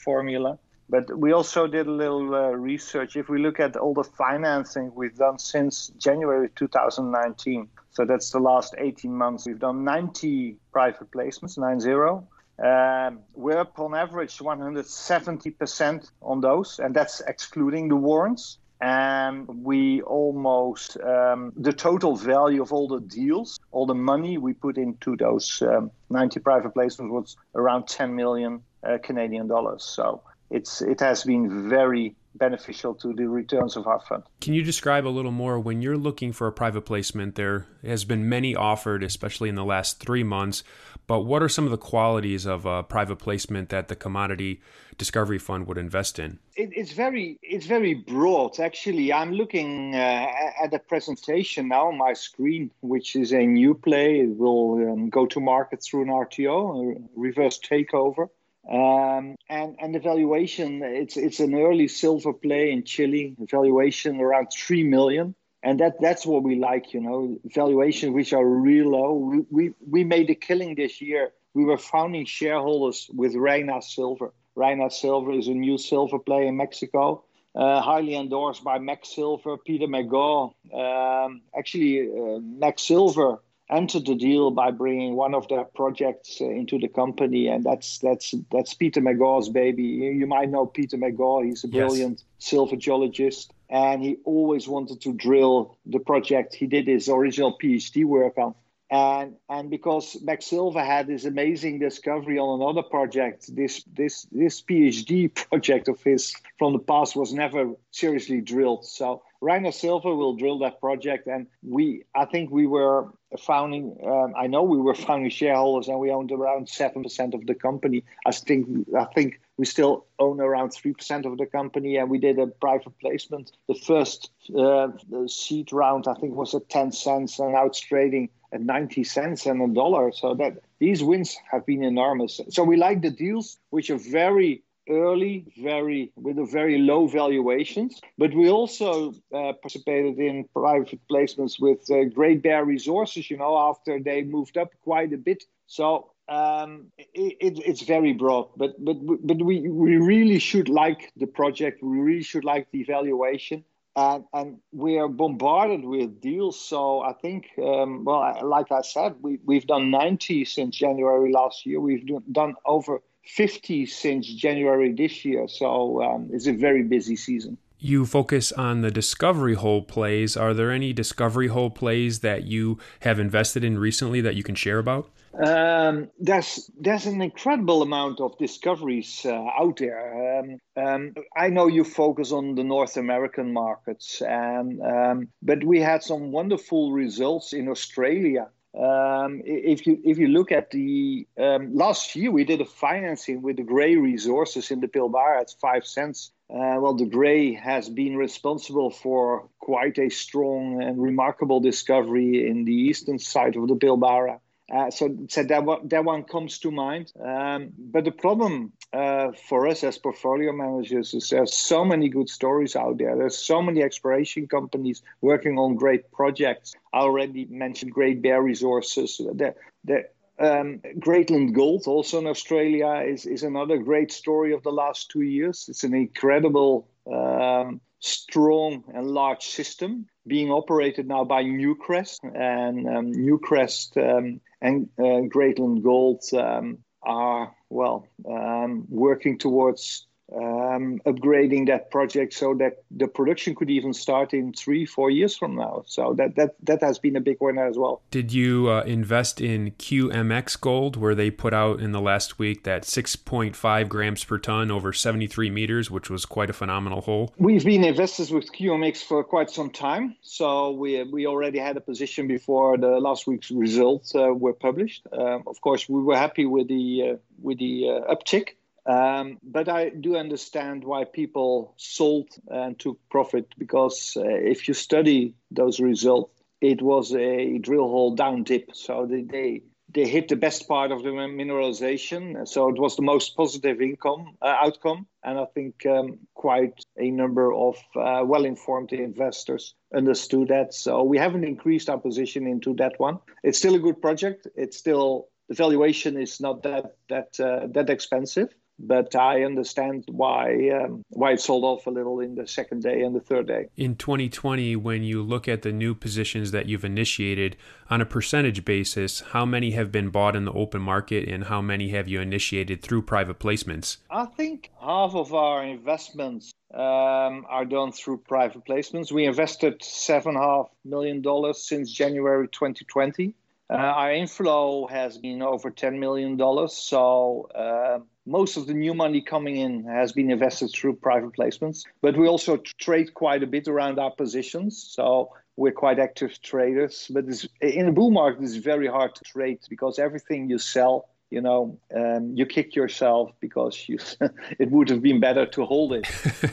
formula. 0.03 0.59
But 0.87 1.17
we 1.17 1.31
also 1.31 1.67
did 1.67 1.87
a 1.87 1.91
little 1.91 2.33
uh, 2.35 2.49
research. 2.49 3.15
If 3.15 3.27
we 3.27 3.39
look 3.39 3.59
at 3.59 3.75
all 3.75 3.93
the 3.93 4.03
financing 4.03 4.91
we've 4.93 5.15
done 5.15 5.39
since 5.39 5.91
January 5.97 6.49
2019, 6.55 7.67
so 7.91 8.05
that's 8.05 8.29
the 8.31 8.39
last 8.39 8.75
18 8.77 9.11
months, 9.11 9.47
we've 9.47 9.59
done 9.59 9.83
90 9.83 10.57
private 10.71 11.09
placements, 11.11 11.57
90. 11.57 12.27
Um, 12.57 13.19
we're 13.33 13.57
up 13.57 13.79
on 13.79 13.95
average 13.95 14.37
170% 14.37 16.11
on 16.21 16.41
those, 16.41 16.79
and 16.79 16.95
that's 16.95 17.21
excluding 17.21 17.89
the 17.89 17.95
warrants. 17.95 18.59
And 18.81 19.63
we 19.63 20.01
almost, 20.01 20.97
um, 20.97 21.53
the 21.55 21.73
total 21.73 22.15
value 22.15 22.61
of 22.61 22.73
all 22.73 22.87
the 22.87 22.99
deals, 22.99 23.59
all 23.71 23.85
the 23.85 23.95
money 23.95 24.37
we 24.37 24.53
put 24.53 24.77
into 24.77 25.15
those 25.15 25.61
um, 25.61 25.89
90 26.09 26.41
private 26.41 26.73
placements 26.75 27.09
was 27.09 27.37
around 27.55 27.87
10 27.87 28.15
million 28.15 28.61
uh, 28.83 28.97
Canadian 29.01 29.47
dollars. 29.47 29.83
So 29.83 30.21
it's 30.49 30.81
it 30.81 30.99
has 30.99 31.23
been 31.23 31.69
very 31.69 32.15
beneficial 32.35 32.93
to 32.95 33.13
the 33.13 33.27
returns 33.27 33.75
of 33.75 33.87
our 33.87 33.99
fund. 33.99 34.23
Can 34.41 34.53
you 34.53 34.61
describe 34.61 35.07
a 35.07 35.09
little 35.09 35.31
more 35.31 35.59
when 35.59 35.81
you're 35.81 35.97
looking 35.97 36.33
for 36.33 36.47
a 36.47 36.51
private 36.51 36.81
placement? 36.81 37.35
There 37.35 37.65
has 37.83 38.05
been 38.05 38.27
many 38.27 38.55
offered, 38.55 39.03
especially 39.03 39.49
in 39.49 39.55
the 39.55 39.65
last 39.65 39.99
three 39.99 40.23
months. 40.23 40.63
But 41.07 41.21
what 41.21 41.43
are 41.43 41.49
some 41.49 41.65
of 41.65 41.71
the 41.71 41.77
qualities 41.77 42.45
of 42.45 42.65
a 42.65 42.81
private 42.81 43.17
placement 43.17 43.69
that 43.69 43.89
the 43.89 43.95
Commodity 43.95 44.59
Discovery 44.97 45.37
Fund 45.37 45.67
would 45.67 45.77
invest 45.77 46.17
in? 46.17 46.39
It, 46.55 46.71
it's 46.73 46.93
very 46.93 47.37
it's 47.43 47.67
very 47.67 47.93
broad. 47.93 48.59
Actually, 48.59 49.13
I'm 49.13 49.31
looking 49.31 49.93
uh, 49.93 50.27
at 50.63 50.73
a 50.73 50.79
presentation 50.79 51.67
now 51.67 51.87
on 51.87 51.97
my 51.97 52.13
screen, 52.13 52.71
which 52.81 53.15
is 53.15 53.33
a 53.33 53.45
new 53.45 53.75
play. 53.75 54.21
It 54.21 54.35
will 54.35 54.91
um, 54.91 55.09
go 55.09 55.27
to 55.27 55.39
market 55.39 55.83
through 55.83 56.03
an 56.03 56.09
RTO, 56.09 56.95
a 56.95 57.01
reverse 57.15 57.59
takeover 57.59 58.29
Um, 58.69 59.35
and 59.47 59.75
and 59.79 59.93
the 59.93 59.99
valuation, 59.99 60.81
it's 60.83 61.17
it's 61.17 61.39
an 61.39 61.53
early 61.53 61.87
silver 61.87 62.33
play 62.33 62.71
in 62.71 62.83
Chile. 62.83 63.35
Valuation 63.39 64.19
around 64.19 64.47
three 64.47 64.83
million, 64.83 65.35
and 65.61 65.79
that 65.79 66.01
that's 66.01 66.25
what 66.25 66.41
we 66.43 66.55
like. 66.55 66.93
You 66.93 67.01
know, 67.01 67.39
valuation 67.45 68.13
which 68.13 68.33
are 68.33 68.45
real 68.45 68.89
low. 68.91 69.13
We 69.13 69.39
we, 69.51 69.73
we 69.87 70.03
made 70.03 70.29
a 70.31 70.35
killing 70.35 70.75
this 70.75 70.99
year. 70.99 71.31
We 71.53 71.63
were 71.63 71.77
founding 71.77 72.25
shareholders 72.25 73.09
with 73.13 73.35
Reyna 73.35 73.81
Silver. 73.81 74.33
Reyna 74.55 74.89
Silver 74.89 75.31
is 75.33 75.47
a 75.47 75.53
new 75.53 75.77
silver 75.77 76.17
play 76.17 76.47
in 76.47 76.57
Mexico. 76.57 77.23
Uh, 77.53 77.81
highly 77.81 78.15
endorsed 78.15 78.65
by 78.65 78.79
MAG 78.79 79.05
Silver, 79.05 79.57
Peter 79.57 79.87
Megaw. 79.87 80.51
Um, 80.73 81.41
actually, 81.57 82.01
uh, 82.01 82.39
MAG 82.41 82.77
Silver 82.79 83.39
entered 83.69 84.05
the 84.05 84.15
deal 84.15 84.51
by 84.51 84.71
bringing 84.71 85.15
one 85.15 85.33
of 85.33 85.47
their 85.47 85.63
projects 85.63 86.39
uh, 86.39 86.45
into 86.45 86.77
the 86.77 86.87
company, 86.87 87.47
and 87.47 87.63
that's 87.63 87.99
that's 87.99 88.33
that's 88.51 88.73
Peter 88.73 89.01
Megaw's 89.01 89.49
baby. 89.49 89.83
You 89.83 90.27
might 90.27 90.49
know 90.49 90.65
Peter 90.65 90.97
Megaw; 90.97 91.45
he's 91.45 91.63
a 91.63 91.67
brilliant 91.67 92.19
yes. 92.19 92.47
silver 92.47 92.75
geologist, 92.75 93.53
and 93.69 94.03
he 94.03 94.17
always 94.23 94.67
wanted 94.67 95.01
to 95.01 95.13
drill 95.13 95.77
the 95.85 95.99
project. 95.99 96.53
He 96.55 96.67
did 96.67 96.87
his 96.87 97.09
original 97.09 97.57
PhD 97.57 98.05
work 98.05 98.37
on. 98.37 98.55
And, 98.91 99.37
and 99.49 99.71
because 99.71 100.15
MAG 100.21 100.43
Silver 100.43 100.83
had 100.83 101.07
this 101.07 101.25
amazing 101.25 101.79
discovery 101.79 102.37
on 102.37 102.61
another 102.61 102.83
project, 102.83 103.53
this 103.55 103.83
this 103.91 104.27
this 104.31 104.61
PhD 104.61 105.33
project 105.49 105.87
of 105.87 106.01
his 106.03 106.35
from 106.59 106.73
the 106.73 106.79
past 106.79 107.15
was 107.15 107.33
never 107.33 107.71
seriously 107.89 108.41
drilled. 108.41 108.85
So 108.85 109.23
Reyna 109.45 109.71
Silver 109.71 110.15
will 110.15 110.35
drill 110.35 110.59
that 110.59 110.81
project, 110.81 111.27
and 111.27 111.45
we 111.61 112.03
I 112.15 112.25
think 112.25 112.49
we 112.49 112.65
were 112.65 113.13
founding. 113.39 113.95
Um, 114.03 114.33
I 114.35 114.47
know 114.47 114.63
we 114.63 114.79
were 114.79 114.95
founding 114.95 115.29
shareholders, 115.29 115.87
and 115.87 115.99
we 115.99 116.09
owned 116.09 116.31
around 116.31 116.67
seven 116.67 117.03
percent 117.03 117.35
of 117.35 117.45
the 117.45 117.53
company. 117.53 118.03
I 118.25 118.31
think 118.31 118.87
I 118.97 119.05
think 119.15 119.39
we 119.57 119.65
still 119.65 120.05
own 120.17 120.41
around 120.41 120.71
three 120.71 120.93
percent 120.93 121.27
of 121.27 121.37
the 121.37 121.45
company, 121.45 121.97
and 121.97 122.09
we 122.09 122.17
did 122.17 122.39
a 122.39 122.47
private 122.47 122.97
placement. 122.99 123.51
The 123.67 123.75
first 123.75 124.31
uh, 124.57 124.87
seed 125.27 125.71
round 125.71 126.07
I 126.07 126.15
think 126.15 126.33
was 126.33 126.55
at 126.55 126.67
ten 126.67 126.91
cents, 126.91 127.37
and 127.37 127.53
now 127.53 127.67
it's 127.67 127.79
trading 127.79 128.29
at 128.51 128.61
ninety 128.61 129.03
cents 129.03 129.45
and 129.45 129.61
a 129.61 129.67
dollar. 129.67 130.11
So 130.11 130.33
that 130.41 130.53
these 130.79 131.03
wins 131.03 131.37
have 131.51 131.67
been 131.67 131.83
enormous. 131.83 132.41
So 132.49 132.63
we 132.63 132.77
like 132.77 133.03
the 133.03 133.11
deals 133.11 133.57
which 133.69 133.91
are 133.91 133.97
very 133.97 134.63
early, 134.89 135.45
very 135.57 136.11
with 136.15 136.37
a 136.39 136.45
very 136.45 136.77
low 136.77 137.07
valuations. 137.07 138.01
But 138.17 138.33
we 138.33 138.49
also 138.49 139.11
uh, 139.33 139.53
participated 139.53 140.19
in 140.19 140.45
private 140.53 140.99
placements 141.09 141.59
with 141.59 141.89
uh, 141.91 142.05
Great 142.05 142.41
Bear 142.41 142.65
Resources. 142.65 143.29
You 143.29 143.37
know, 143.37 143.57
after 143.57 143.99
they 143.99 144.23
moved 144.23 144.57
up 144.57 144.69
quite 144.83 145.13
a 145.13 145.17
bit. 145.17 145.43
So 145.67 146.11
um, 146.27 146.91
it, 146.97 147.37
it, 147.39 147.59
it's 147.65 147.81
very 147.81 148.13
broad. 148.13 148.49
But 148.57 148.83
but 148.83 148.97
but 149.01 149.41
we 149.41 149.67
we 149.69 149.97
really 149.97 150.39
should 150.39 150.69
like 150.69 151.11
the 151.15 151.27
project. 151.27 151.83
We 151.83 151.99
really 151.99 152.23
should 152.23 152.43
like 152.43 152.67
the 152.71 152.81
evaluation. 152.81 153.63
And, 153.97 154.25
and 154.33 154.57
we 154.73 154.97
are 154.97 155.07
bombarded 155.07 155.85
with 155.85 156.19
deals. 156.19 156.59
So 156.59 156.99
I 156.99 157.13
think, 157.13 157.47
um, 157.57 158.03
well, 158.03 158.41
like 158.43 158.69
I 158.69 158.81
said, 158.81 159.15
we, 159.21 159.39
we've 159.45 159.65
done 159.65 159.89
90 159.89 160.43
since 160.43 160.75
January 160.75 161.31
last 161.31 161.65
year. 161.65 161.79
We've 161.79 162.05
done 162.29 162.55
over 162.65 163.01
50 163.25 163.85
since 163.85 164.27
January 164.27 164.93
this 164.93 165.25
year. 165.25 165.47
So 165.47 166.01
um, 166.03 166.29
it's 166.31 166.47
a 166.47 166.53
very 166.53 166.83
busy 166.83 167.15
season. 167.15 167.57
You 167.77 168.05
focus 168.05 168.51
on 168.53 168.81
the 168.81 168.89
discovery 168.89 169.53
hole 169.53 169.81
plays. 169.81 170.37
Are 170.37 170.53
there 170.53 170.71
any 170.71 170.93
discovery 170.93 171.47
hole 171.47 171.69
plays 171.69 172.21
that 172.21 172.45
you 172.45 172.79
have 173.01 173.19
invested 173.19 173.63
in 173.63 173.77
recently 173.77 174.21
that 174.21 174.35
you 174.35 174.43
can 174.43 174.55
share 174.55 174.79
about? 174.79 175.09
Um, 175.43 176.09
there's 176.17 176.69
there's 176.79 177.05
an 177.05 177.21
incredible 177.21 177.81
amount 177.81 178.21
of 178.21 178.37
discoveries 178.37 179.25
uh, 179.25 179.33
out 179.33 179.77
there. 179.77 180.39
Um, 180.39 180.59
um, 180.77 181.13
I 181.35 181.49
know 181.49 181.67
you 181.67 181.83
focus 181.83 182.31
on 182.31 182.55
the 182.55 182.63
North 182.63 182.95
American 182.95 183.51
markets, 183.51 184.21
and 184.21 184.81
um, 184.81 185.27
but 185.41 185.63
we 185.63 185.81
had 185.81 186.03
some 186.03 186.31
wonderful 186.31 186.93
results 186.93 187.51
in 187.51 187.67
Australia. 187.67 188.47
Um, 188.77 189.41
if 189.45 189.87
you 189.87 190.01
if 190.03 190.17
you 190.17 190.27
look 190.27 190.51
at 190.51 190.71
the 190.71 191.25
um, 191.39 191.75
last 191.75 192.15
year, 192.15 192.29
we 192.29 192.43
did 192.43 192.59
a 192.59 192.65
financing 192.65 193.41
with 193.41 193.55
De 193.55 193.63
Grey 193.63 193.95
Resources 193.95 194.69
in 194.69 194.81
the 194.81 194.87
Pilbara 194.87 195.41
at 195.41 195.55
five 195.61 195.85
cents. 195.85 196.31
Uh, 196.49 196.75
well, 196.79 196.93
De 196.93 197.05
Grey 197.05 197.53
has 197.53 197.89
been 197.89 198.17
responsible 198.17 198.91
for 198.91 199.47
quite 199.59 199.97
a 199.97 200.09
strong 200.09 200.83
and 200.83 201.01
remarkable 201.01 201.61
discovery 201.61 202.49
in 202.49 202.65
the 202.65 202.73
eastern 202.73 203.17
side 203.17 203.55
of 203.55 203.67
the 203.67 203.75
Pilbara. 203.75 204.39
Uh, 204.73 204.89
so, 204.89 205.15
so 205.29 205.43
that 205.43 205.63
one, 205.63 205.87
that 205.87 206.03
one 206.03 206.23
comes 206.23 206.57
to 206.59 206.71
mind. 206.71 207.11
Um, 207.23 207.69
but 207.77 208.03
the 208.03 208.11
problem 208.11 208.73
uh, 208.93 209.31
for 209.47 209.67
us 209.67 209.83
as 209.83 209.97
portfolio 209.97 210.51
managers 210.53 211.13
is 211.13 211.29
there's 211.29 211.53
so 211.53 211.85
many 211.85 212.09
good 212.09 212.29
stories 212.29 212.75
out 212.75 212.97
there. 212.97 213.15
There's 213.15 213.37
so 213.37 213.61
many 213.61 213.83
exploration 213.83 214.47
companies 214.47 215.03
working 215.21 215.59
on 215.59 215.75
great 215.75 216.11
projects. 216.11 216.73
I 216.93 216.99
already 216.99 217.45
mentioned 217.45 217.91
Great 217.91 218.23
Bear 218.23 218.41
Resources. 218.41 219.17
The, 219.17 219.53
the, 219.83 220.05
um, 220.39 220.81
Greatland 220.99 221.53
Gold, 221.53 221.83
also 221.87 222.19
in 222.19 222.27
Australia, 222.27 223.03
is, 223.05 223.25
is 223.25 223.43
another 223.43 223.77
great 223.77 224.11
story 224.11 224.53
of 224.53 224.63
the 224.63 224.71
last 224.71 225.09
two 225.11 225.21
years. 225.21 225.67
It's 225.69 225.83
an 225.83 225.93
incredible, 225.93 226.87
um, 227.11 227.81
strong, 227.99 228.83
and 228.93 229.07
large 229.07 229.43
system 229.43 230.07
being 230.27 230.51
operated 230.51 231.07
now 231.07 231.23
by 231.23 231.43
Newcrest. 231.43 232.19
And 232.23 232.87
um, 232.87 233.13
Newcrest 233.13 233.97
um, 233.97 234.41
and 234.61 234.89
uh, 234.97 235.27
Greatland 235.33 235.83
Gold 235.83 236.23
um, 236.33 236.79
are, 237.03 237.55
well, 237.69 238.07
um, 238.29 238.85
working 238.89 239.37
towards 239.37 240.07
um, 240.33 240.99
upgrading 241.05 241.67
that 241.67 241.91
project 241.91 242.33
so 242.33 242.53
that 242.55 242.83
the 242.91 243.07
production 243.07 243.55
could 243.55 243.69
even 243.69 243.93
start 243.93 244.33
in 244.33 244.53
three, 244.53 244.85
four 244.85 245.09
years 245.09 245.37
from 245.37 245.55
now. 245.55 245.83
So 245.85 246.13
that 246.17 246.35
that 246.35 246.55
that 246.63 246.81
has 246.81 246.99
been 246.99 247.15
a 247.15 247.21
big 247.21 247.37
winner 247.39 247.67
as 247.67 247.77
well. 247.77 248.01
Did 248.11 248.33
you 248.33 248.69
uh, 248.69 248.81
invest 248.81 249.39
in 249.39 249.71
QMX 249.71 250.59
Gold, 250.59 250.95
where 250.95 251.15
they 251.15 251.29
put 251.29 251.53
out 251.53 251.79
in 251.79 251.91
the 251.91 252.01
last 252.01 252.39
week 252.39 252.63
that 252.63 252.83
6.5 252.83 253.89
grams 253.89 254.23
per 254.23 254.37
ton 254.37 254.71
over 254.71 254.91
73 254.93 255.49
meters, 255.49 255.91
which 255.91 256.09
was 256.09 256.25
quite 256.25 256.49
a 256.49 256.53
phenomenal 256.53 257.01
hole? 257.01 257.33
We've 257.37 257.63
been 257.63 257.83
investors 257.83 258.31
with 258.31 258.51
QMX 258.51 259.03
for 259.03 259.23
quite 259.23 259.49
some 259.49 259.69
time, 259.69 260.15
so 260.21 260.71
we 260.71 261.03
we 261.03 261.27
already 261.27 261.59
had 261.59 261.77
a 261.77 261.81
position 261.81 262.27
before 262.27 262.77
the 262.77 262.99
last 262.99 263.27
week's 263.27 263.51
results 263.51 264.15
uh, 264.15 264.33
were 264.33 264.53
published. 264.53 265.05
Um, 265.11 265.43
of 265.47 265.61
course, 265.61 265.87
we 265.87 266.01
were 266.01 266.17
happy 266.17 266.45
with 266.45 266.67
the 266.67 267.11
uh, 267.11 267.15
with 267.41 267.59
the 267.59 267.89
uh, 267.89 268.13
uptick. 268.13 268.55
Um, 268.85 269.39
but 269.43 269.67
I 269.67 269.89
do 269.89 270.15
understand 270.15 270.83
why 270.83 271.05
people 271.05 271.73
sold 271.77 272.29
and 272.47 272.77
took 272.77 272.99
profit 273.09 273.47
because 273.57 274.15
uh, 274.15 274.23
if 274.23 274.67
you 274.67 274.73
study 274.73 275.33
those 275.49 275.79
results, 275.79 276.31
it 276.61 276.81
was 276.81 277.13
a 277.13 277.57
drill 277.57 277.87
hole 277.87 278.15
down 278.15 278.43
dip. 278.43 278.75
So 278.75 279.07
they, 279.09 279.21
they, 279.21 279.61
they 279.89 280.07
hit 280.07 280.27
the 280.27 280.35
best 280.35 280.67
part 280.67 280.91
of 280.91 281.03
the 281.03 281.09
mineralization. 281.09 282.47
So 282.47 282.69
it 282.69 282.79
was 282.79 282.95
the 282.95 283.01
most 283.01 283.35
positive 283.35 283.81
income 283.81 284.35
uh, 284.41 284.55
outcome. 284.61 285.07
And 285.23 285.39
I 285.39 285.45
think 285.45 285.85
um, 285.85 286.19
quite 286.35 286.85
a 286.97 287.09
number 287.09 287.53
of 287.53 287.77
uh, 287.95 288.23
well 288.23 288.45
informed 288.45 288.93
investors 288.93 289.73
understood 289.93 290.49
that. 290.49 290.73
So 290.73 291.03
we 291.03 291.17
haven't 291.17 291.43
increased 291.43 291.89
our 291.89 291.99
position 291.99 292.45
into 292.45 292.75
that 292.75 292.99
one. 292.99 293.19
It's 293.43 293.57
still 293.57 293.75
a 293.75 293.79
good 293.79 294.01
project. 294.01 294.47
It's 294.55 294.77
still 294.77 295.27
the 295.49 295.55
valuation 295.55 296.17
is 296.17 296.39
not 296.39 296.63
that 296.63 296.95
that 297.09 297.39
uh, 297.39 297.67
that 297.71 297.89
expensive 297.89 298.49
but 298.77 299.15
I 299.15 299.43
understand 299.43 300.05
why 300.07 300.69
um, 300.69 301.03
why 301.09 301.33
it 301.33 301.41
sold 301.41 301.63
off 301.63 301.87
a 301.87 301.89
little 301.89 302.19
in 302.19 302.35
the 302.35 302.47
second 302.47 302.83
day 302.83 303.01
and 303.01 303.15
the 303.15 303.19
third 303.19 303.47
day. 303.47 303.67
In 303.77 303.95
2020, 303.95 304.75
when 304.75 305.03
you 305.03 305.21
look 305.21 305.47
at 305.47 305.61
the 305.61 305.71
new 305.71 305.95
positions 305.95 306.51
that 306.51 306.67
you've 306.67 306.85
initiated 306.85 307.55
on 307.89 308.01
a 308.01 308.05
percentage 308.05 308.65
basis, 308.65 309.21
how 309.21 309.45
many 309.45 309.71
have 309.71 309.91
been 309.91 310.09
bought 310.09 310.35
in 310.35 310.45
the 310.45 310.53
open 310.53 310.81
market, 310.81 311.27
and 311.27 311.45
how 311.45 311.61
many 311.61 311.89
have 311.89 312.07
you 312.07 312.19
initiated 312.21 312.81
through 312.81 313.03
private 313.03 313.39
placements? 313.39 313.97
I 314.09 314.25
think 314.25 314.71
half 314.81 315.15
of 315.15 315.33
our 315.33 315.63
investments 315.63 316.51
um, 316.73 317.45
are 317.47 317.65
done 317.65 317.91
through 317.91 318.17
private 318.17 318.65
placements. 318.65 319.11
We 319.11 319.25
invested 319.25 319.83
seven 319.83 320.35
half 320.35 320.67
million 320.83 321.21
dollars 321.21 321.63
since 321.63 321.91
January 321.91 322.47
2020. 322.47 323.33
Uh, 323.67 323.73
our 323.73 324.13
inflow 324.13 324.85
has 324.85 325.17
been 325.17 325.41
over 325.41 325.71
$10 325.71 325.97
million. 325.97 326.37
So 326.69 327.49
uh, 327.55 327.99
most 328.25 328.57
of 328.57 328.67
the 328.67 328.73
new 328.73 328.93
money 328.93 329.21
coming 329.21 329.57
in 329.57 329.83
has 329.85 330.11
been 330.11 330.31
invested 330.31 330.71
through 330.73 330.95
private 330.95 331.33
placements. 331.33 331.83
But 332.01 332.17
we 332.17 332.27
also 332.27 332.57
trade 332.57 333.13
quite 333.13 333.43
a 333.43 333.47
bit 333.47 333.67
around 333.67 333.99
our 333.99 334.11
positions. 334.11 334.81
So 334.81 335.31
we're 335.55 335.71
quite 335.71 335.99
active 335.99 336.41
traders. 336.41 337.09
But 337.09 337.25
in 337.61 337.87
a 337.87 337.91
bull 337.91 338.11
market, 338.11 338.43
it's 338.43 338.55
very 338.55 338.87
hard 338.87 339.15
to 339.15 339.23
trade 339.23 339.59
because 339.69 339.99
everything 339.99 340.49
you 340.49 340.57
sell 340.57 341.09
you 341.31 341.41
know, 341.41 341.77
um, 341.93 342.33
you 342.35 342.45
kick 342.45 342.75
yourself 342.75 343.31
because 343.39 343.89
you, 343.89 343.97
it 344.59 344.71
would 344.71 344.89
have 344.89 345.01
been 345.01 345.19
better 345.19 345.45
to 345.47 345.65
hold 345.65 345.93
it. 345.93 346.07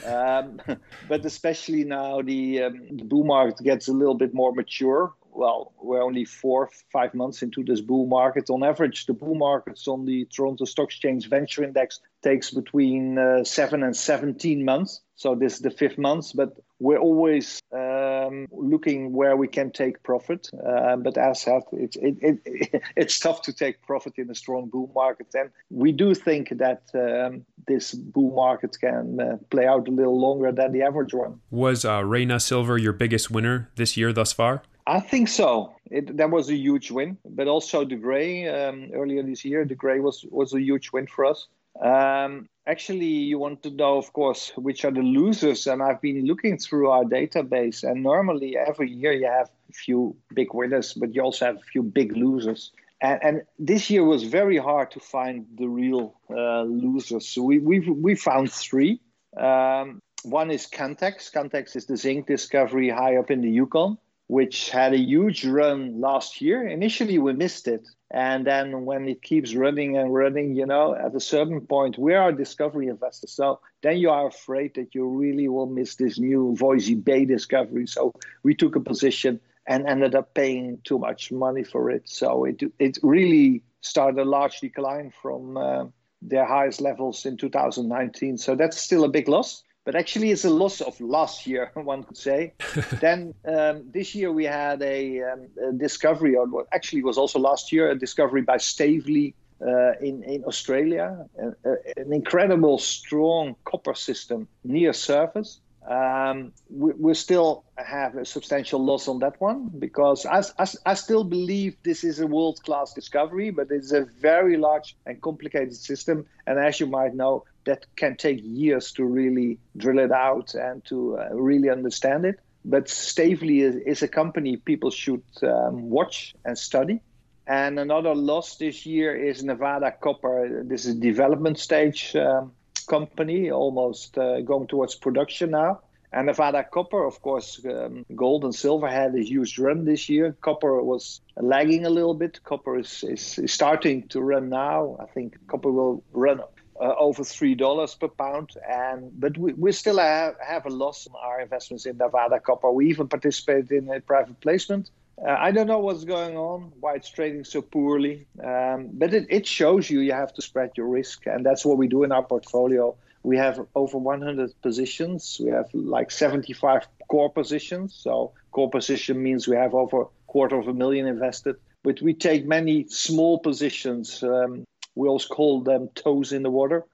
um, 0.07 0.61
but 1.09 1.25
especially 1.25 1.85
now, 1.85 2.23
the, 2.23 2.63
um, 2.63 2.89
the 2.91 3.05
bull 3.05 3.25
market 3.25 3.63
gets 3.63 3.89
a 3.89 3.93
little 3.93 4.15
bit 4.15 4.35
more 4.35 4.53
mature. 4.53 5.13
Well, 5.33 5.73
we're 5.81 6.03
only 6.03 6.25
four, 6.25 6.71
five 6.93 7.15
months 7.15 7.43
into 7.43 7.65
this 7.65 7.81
bull 7.81 8.07
market. 8.07 8.51
On 8.51 8.63
average, 8.63 9.07
the 9.07 9.15
bull 9.15 9.35
markets 9.35 9.89
on 9.89 10.05
the 10.05 10.27
Toronto 10.27 10.65
Stock 10.65 10.89
Exchange 10.89 11.29
Venture 11.29 11.65
Index 11.65 12.01
takes 12.23 12.51
between 12.51 13.19
uh, 13.19 13.43
seven 13.45 13.83
and 13.83 13.97
17 13.97 14.65
months. 14.65 15.01
So 15.17 15.35
this 15.35 15.55
is 15.55 15.61
the 15.61 15.71
fifth 15.71 15.99
month, 15.99 16.33
but 16.35 16.57
we're 16.81 16.99
always 16.99 17.61
um, 17.73 18.47
looking 18.51 19.13
where 19.13 19.37
we 19.37 19.47
can 19.47 19.71
take 19.71 20.03
profit. 20.03 20.51
Uh, 20.53 20.97
but 20.97 21.17
as 21.17 21.43
said, 21.43 21.63
it's 21.73 21.97
it, 21.97 22.17
it, 22.21 22.83
it's 22.97 23.19
tough 23.21 23.43
to 23.43 23.53
take 23.53 23.83
profit 23.83 24.15
in 24.17 24.31
a 24.31 24.35
strong 24.35 24.69
bull 24.69 24.91
market. 24.95 25.29
And 25.35 25.51
we 25.71 25.93
do 25.93 26.15
think 26.15 26.49
that 26.59 26.83
um, 26.95 27.45
this 27.69 27.95
bull 27.95 28.35
market 28.35 28.77
can 28.81 29.21
uh, 29.21 29.37
play 29.51 29.67
out 29.67 29.87
a 29.87 29.93
little 29.93 30.21
longer 30.21 30.51
than 30.51 30.73
the 30.73 30.83
average 30.83 31.15
one. 31.15 31.41
Was 31.51 31.85
uh, 31.85 32.05
Reyna 32.05 32.41
Silver 32.41 32.77
your 32.77 32.93
biggest 32.93 33.31
winner 33.31 33.71
this 33.77 33.97
year 33.97 34.13
thus 34.13 34.33
far? 34.33 34.63
I 34.87 35.01
think 35.01 35.29
so. 35.29 35.75
It, 35.91 36.17
that 36.17 36.31
was 36.31 36.49
a 36.51 36.57
huge 36.57 36.91
win, 36.91 37.19
but 37.25 37.47
also 37.47 37.85
De 37.85 37.97
Grey 37.97 38.49
um, 38.49 38.91
earlier 38.95 39.23
this 39.23 39.45
year. 39.45 39.65
De 39.65 39.75
Grey 39.75 40.01
was 40.01 40.25
was 40.31 40.55
a 40.55 40.61
huge 40.61 40.91
win 40.93 41.07
for 41.07 41.25
us. 41.25 41.47
Um, 41.81 42.49
actually, 42.67 43.07
you 43.07 43.39
want 43.39 43.63
to 43.63 43.71
know, 43.71 43.97
of 43.97 44.13
course, 44.13 44.53
which 44.57 44.85
are 44.85 44.91
the 44.91 45.03
losers, 45.03 45.67
and 45.67 45.83
I've 45.83 46.01
been 46.01 46.27
looking 46.27 46.59
through 46.59 46.91
our 46.91 47.05
database. 47.05 47.89
And 47.89 48.03
normally, 48.03 48.57
every 48.57 48.91
year 48.91 49.13
you 49.13 49.27
have 49.27 49.51
a 49.71 49.73
few 49.73 50.17
big 50.35 50.53
winners, 50.53 50.95
but 50.95 51.15
you 51.15 51.23
also 51.23 51.47
have 51.47 51.57
a 51.57 51.71
few 51.73 51.83
big 51.83 52.17
losers. 52.17 52.73
And, 53.01 53.21
and 53.23 53.43
this 53.59 53.91
year 53.91 54.05
was 54.05 54.25
very 54.25 54.59
hard 54.59 54.91
to 54.93 55.01
find 55.01 55.47
the 55.57 55.69
real 55.69 56.15
uh, 56.31 56.63
losers. 56.63 57.29
So 57.29 57.43
we 57.43 57.59
we 57.59 57.81
we 57.81 58.15
found 58.17 58.53
three. 58.53 59.01
Um, 59.37 60.01
one 60.25 60.51
is 60.51 60.67
Cantex. 60.67 61.31
Cantex 61.31 61.77
is 61.77 61.87
the 61.87 61.97
zinc 61.97 62.27
discovery 62.27 62.89
high 62.89 63.17
up 63.17 63.31
in 63.31 63.41
the 63.43 63.51
Yukon 63.51 63.99
which 64.33 64.71
had 64.71 64.95
a 64.95 64.99
huge 64.99 65.45
run 65.45 66.01
last 66.01 66.41
year. 66.41 66.67
Initially, 66.67 67.19
we 67.19 67.35
missed 67.35 67.69
it. 67.69 67.87
And 68.11 68.47
then 68.47 68.87
when 68.87 69.07
it 69.07 69.21
keeps 69.21 69.55
running 69.55 69.99
and 69.99 70.15
running, 70.15 70.57
you 70.57 70.65
know, 70.65 70.95
at 70.95 71.15
a 71.15 71.21
certain 71.21 71.61
point, 71.61 71.99
we 71.99 72.15
are 72.15 72.33
discovery 72.33 72.89
investors. 72.89 73.33
So 73.33 73.61
then 73.83 73.99
you 73.99 74.09
are 74.09 74.29
afraid 74.29 74.75
that 74.77 74.95
you 74.95 75.07
really 75.07 75.49
will 75.49 75.67
miss 75.67 75.97
this 75.97 76.19
new 76.19 76.57
Voisey 76.59 76.95
Bay 76.95 77.27
discovery. 77.27 77.87
So 77.87 78.15
we 78.43 78.55
took 78.55 78.75
a 78.75 78.81
position 78.81 79.39
and 79.67 79.87
ended 79.87 80.15
up 80.15 80.33
paying 80.33 80.79
too 80.83 80.99
much 80.99 81.31
money 81.31 81.63
for 81.63 81.91
it. 81.91 82.09
So 82.09 82.47
it, 82.47 82.63
it 82.79 82.97
really 83.03 83.63
started 83.83 84.19
a 84.19 84.25
large 84.25 84.61
decline 84.61 85.13
from 85.21 85.59
uh, 85.59 85.85
their 86.23 86.47
highest 86.47 86.81
levels 86.81 87.27
in 87.27 87.37
2019. 87.37 88.39
So 88.39 88.55
that's 88.55 88.81
still 88.81 89.05
a 89.05 89.11
big 89.11 89.29
loss 89.29 89.63
but 89.85 89.95
actually 89.97 90.31
it's 90.31 90.45
a 90.45 90.51
loss 90.51 90.81
of 90.81 91.01
last 91.01 91.47
year, 91.47 91.71
one 91.75 92.05
could 92.05 92.17
say. 92.17 92.53
then 93.01 93.35
um, 93.45 93.85
this 93.93 94.15
year 94.15 94.33
we 94.33 94.45
had 94.45 94.83
a, 94.83 95.23
um, 95.23 95.49
a 95.69 95.73
discovery, 95.73 96.37
or 96.37 96.47
what 96.47 96.67
actually 96.73 97.03
was 97.03 97.19
also 97.19 97.39
last 97.39 97.73
year, 97.73 97.91
a 97.91 97.99
discovery 97.99 98.43
by 98.43 98.57
Stavely 98.57 99.35
uh, 99.61 99.93
in, 100.01 100.23
in 100.25 100.45
Australia, 100.45 101.27
uh, 101.41 101.71
an 101.97 102.13
incredible 102.13 102.79
strong 102.79 103.57
copper 103.65 103.95
system 103.95 104.49
near 104.65 104.93
surface. 104.93 105.61
Um, 105.89 106.53
we, 106.71 106.93
we, 106.93 107.15
still 107.15 107.65
have 107.77 108.17
a 108.17 108.25
substantial 108.25 108.85
loss 108.85 109.09
on 109.09 109.19
that 109.19 109.41
one 109.41 109.69
because 109.81 110.25
I, 110.25 110.45
I, 110.57 110.67
I 110.87 110.95
still 110.95 111.25
believe 111.25 111.77
this 111.83 112.05
is 112.05 112.21
a 112.21 112.27
world 112.27 112.63
class 112.63 112.93
discovery, 112.93 113.51
but 113.51 113.67
it's 113.71 113.91
a 113.91 114.05
very 114.21 114.57
large 114.57 114.97
and 115.07 115.21
complicated 115.21 115.75
system. 115.75 116.27
And 116.47 116.61
as 116.61 116.79
you 116.79 116.87
might 116.87 117.17
know, 117.17 117.45
that 117.65 117.87
can 117.97 118.17
take 118.17 118.39
years 118.43 118.93
to 118.93 119.05
really 119.05 119.59
drill 119.77 119.99
it 119.99 120.13
out 120.13 120.55
and 120.55 120.85
to 120.85 121.19
uh, 121.19 121.35
really 121.35 121.69
understand 121.69 122.27
it. 122.27 122.39
But 122.65 122.89
Stavely 122.89 123.63
is, 123.63 123.75
is 123.75 124.03
a 124.03 124.09
company 124.09 124.59
people 124.59 124.93
should 124.93 125.25
um, 125.43 125.91
watch 125.91 126.37
and 126.45 126.57
study. 126.57 127.01
And 127.45 127.81
another 127.81 128.15
loss 128.15 128.57
this 128.57 128.87
year 128.87 129.17
is 129.17 129.43
Nevada 129.43 129.93
Copper. 130.01 130.63
This 130.65 130.87
is 130.87 130.95
development 130.95 131.59
stage 131.59 132.15
um, 132.15 132.53
company, 132.83 133.51
almost 133.51 134.19
uh, 134.19 134.41
going 134.41 134.67
towards 134.67 134.95
production 134.95 135.51
now. 135.51 135.81
And 136.15 136.27
Nevada 136.27 136.63
Copper, 136.63 137.07
of 137.07 137.23
course, 137.23 137.59
um, 137.65 138.05
gold 138.15 138.45
and 138.45 138.55
silver 138.55 138.87
had 138.87 139.15
a 139.15 139.23
huge 139.23 139.59
run 139.59 139.87
this 139.87 140.11
year. 140.11 140.37
Copper 140.43 140.83
was 140.83 141.23
lagging 141.37 141.87
a 141.87 141.91
little 141.91 142.13
bit. 142.13 142.45
Copper 142.45 142.79
is, 142.79 143.03
is, 143.03 143.39
is 143.39 143.51
starting 143.53 144.09
to 144.09 144.21
run 144.21 144.51
now. 144.51 144.99
I 145.01 145.07
think 145.07 145.39
copper 145.47 145.71
will 145.71 146.05
run 146.13 146.41
uh, 146.79 146.95
over 146.99 147.25
three 147.25 147.55
dollars 147.55 147.95
per 147.95 148.09
pound. 148.09 148.51
And 148.69 149.19
but 149.19 149.39
we, 149.39 149.55
we 149.55 149.73
still 149.73 149.99
have, 149.99 150.35
have 150.47 150.67
a 150.67 150.71
loss 150.71 151.07
on 151.07 151.15
our 151.19 151.41
investments 151.41 151.87
in 151.87 151.97
Nevada 151.97 152.41
Copper. 152.41 152.71
We 152.71 152.91
even 152.91 153.09
participated 153.09 153.73
in 153.73 153.91
a 153.91 154.01
private 154.01 154.39
placement. 154.41 154.91
Uh, 155.19 155.37
I 155.39 155.51
don't 155.51 155.67
know 155.67 155.79
what's 155.79 156.05
going 156.05 156.37
on, 156.37 156.73
why 156.81 156.95
it's 156.95 157.11
trading 157.11 157.45
so 157.45 157.63
poorly, 157.63 158.27
um, 158.43 158.91
but 158.93 159.13
it, 159.15 159.27
it 159.31 159.47
shows 159.47 159.91
you 159.91 160.01
you 160.01 160.13
have 160.13 160.33
to 160.35 160.43
spread 160.43 160.71
your 160.77 160.89
risk, 160.89 161.27
and 161.27 161.45
that's 161.45 161.65
what 161.65 161.79
we 161.79 161.87
do 161.87 162.03
in 162.03 162.13
our 162.13 162.23
portfolio. 162.23 162.97
We 163.23 163.37
have 163.37 163.61
over 163.75 163.99
100 163.99 164.61
positions. 164.63 165.41
We 165.43 165.51
have 165.51 165.67
like 165.73 166.11
75 166.11 166.89
core 167.09 167.31
positions. 167.31 167.95
So 167.95 168.33
core 168.51 168.71
position 168.71 169.23
means 169.23 169.47
we 169.47 169.55
have 169.55 169.75
over 169.75 170.03
a 170.03 170.07
quarter 170.27 170.59
of 170.59 170.67
a 170.67 170.75
million 170.75 171.07
invested. 171.07 171.57
But 171.85 172.03
we 172.03 172.15
take 172.15 172.47
many 172.47 172.89
small 172.89 173.39
positions 173.39 174.25
um, 174.25 174.65
we 174.95 175.09
also 175.09 175.35
call 175.35 175.61
them 175.63 175.89
toes 175.95 176.33
in 176.33 176.43
the 176.43 176.51
water. 176.51 176.85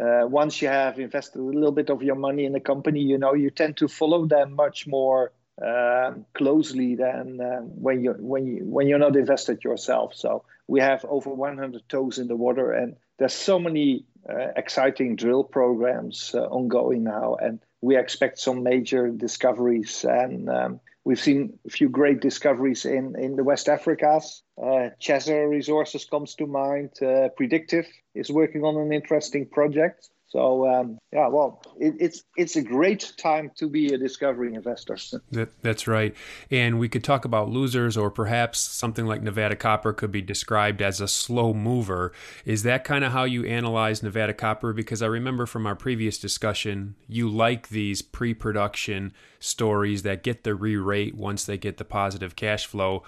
Uh, 0.00 0.26
once 0.26 0.62
you 0.62 0.68
have 0.68 0.98
invested 0.98 1.38
a 1.38 1.42
little 1.42 1.72
bit 1.72 1.90
of 1.90 2.02
your 2.02 2.14
money 2.14 2.44
in 2.44 2.54
a 2.54 2.60
company, 2.60 3.00
you 3.00 3.18
know 3.18 3.34
you 3.34 3.50
tend 3.50 3.76
to 3.76 3.88
follow 3.88 4.26
them 4.26 4.54
much 4.54 4.86
more 4.86 5.32
uh, 5.60 6.12
closely 6.34 6.94
than 6.94 7.40
uh, 7.40 7.60
when 7.60 8.02
you 8.02 8.12
when 8.18 8.46
you 8.46 8.64
when 8.64 8.86
you're 8.86 8.98
not 8.98 9.16
invested 9.16 9.64
yourself. 9.64 10.14
So 10.14 10.44
we 10.68 10.80
have 10.80 11.04
over 11.08 11.30
100 11.30 11.88
toes 11.88 12.18
in 12.18 12.28
the 12.28 12.36
water, 12.36 12.72
and 12.72 12.96
there's 13.18 13.34
so 13.34 13.58
many 13.58 14.04
uh, 14.28 14.48
exciting 14.56 15.16
drill 15.16 15.44
programs 15.44 16.34
uh, 16.34 16.42
ongoing 16.44 17.04
now, 17.04 17.34
and 17.34 17.60
we 17.80 17.96
expect 17.96 18.38
some 18.38 18.62
major 18.62 19.08
discoveries 19.10 20.04
and 20.04 20.48
um, 20.48 20.80
We've 21.04 21.20
seen 21.20 21.58
a 21.66 21.70
few 21.70 21.88
great 21.88 22.20
discoveries 22.20 22.84
in, 22.84 23.16
in 23.18 23.34
the 23.34 23.42
West 23.42 23.66
Africas. 23.66 24.42
Uh, 24.56 24.90
Chesser 25.00 25.48
Resources 25.50 26.04
comes 26.04 26.36
to 26.36 26.46
mind. 26.46 26.90
Uh, 27.02 27.28
Predictive 27.36 27.86
is 28.14 28.30
working 28.30 28.62
on 28.62 28.76
an 28.76 28.92
interesting 28.92 29.46
project. 29.46 30.10
So 30.32 30.66
um, 30.66 30.98
yeah, 31.12 31.28
well, 31.28 31.60
it, 31.78 31.94
it's 32.00 32.24
it's 32.38 32.56
a 32.56 32.62
great 32.62 33.12
time 33.18 33.50
to 33.56 33.68
be 33.68 33.92
a 33.92 33.98
discovery 33.98 34.54
investor. 34.54 34.96
That, 35.30 35.50
that's 35.60 35.86
right, 35.86 36.14
and 36.50 36.78
we 36.78 36.88
could 36.88 37.04
talk 37.04 37.26
about 37.26 37.50
losers, 37.50 37.98
or 37.98 38.10
perhaps 38.10 38.58
something 38.58 39.04
like 39.04 39.20
Nevada 39.20 39.56
Copper 39.56 39.92
could 39.92 40.10
be 40.10 40.22
described 40.22 40.80
as 40.80 41.02
a 41.02 41.08
slow 41.08 41.52
mover. 41.52 42.12
Is 42.46 42.62
that 42.62 42.82
kind 42.82 43.04
of 43.04 43.12
how 43.12 43.24
you 43.24 43.44
analyze 43.44 44.02
Nevada 44.02 44.32
Copper? 44.32 44.72
Because 44.72 45.02
I 45.02 45.06
remember 45.06 45.44
from 45.44 45.66
our 45.66 45.76
previous 45.76 46.16
discussion, 46.16 46.94
you 47.06 47.28
like 47.28 47.68
these 47.68 48.00
pre-production 48.00 49.12
stories 49.38 50.02
that 50.02 50.22
get 50.22 50.44
the 50.44 50.54
re-rate 50.54 51.14
once 51.14 51.44
they 51.44 51.58
get 51.58 51.76
the 51.76 51.84
positive 51.84 52.36
cash 52.36 52.64
flow 52.64 53.02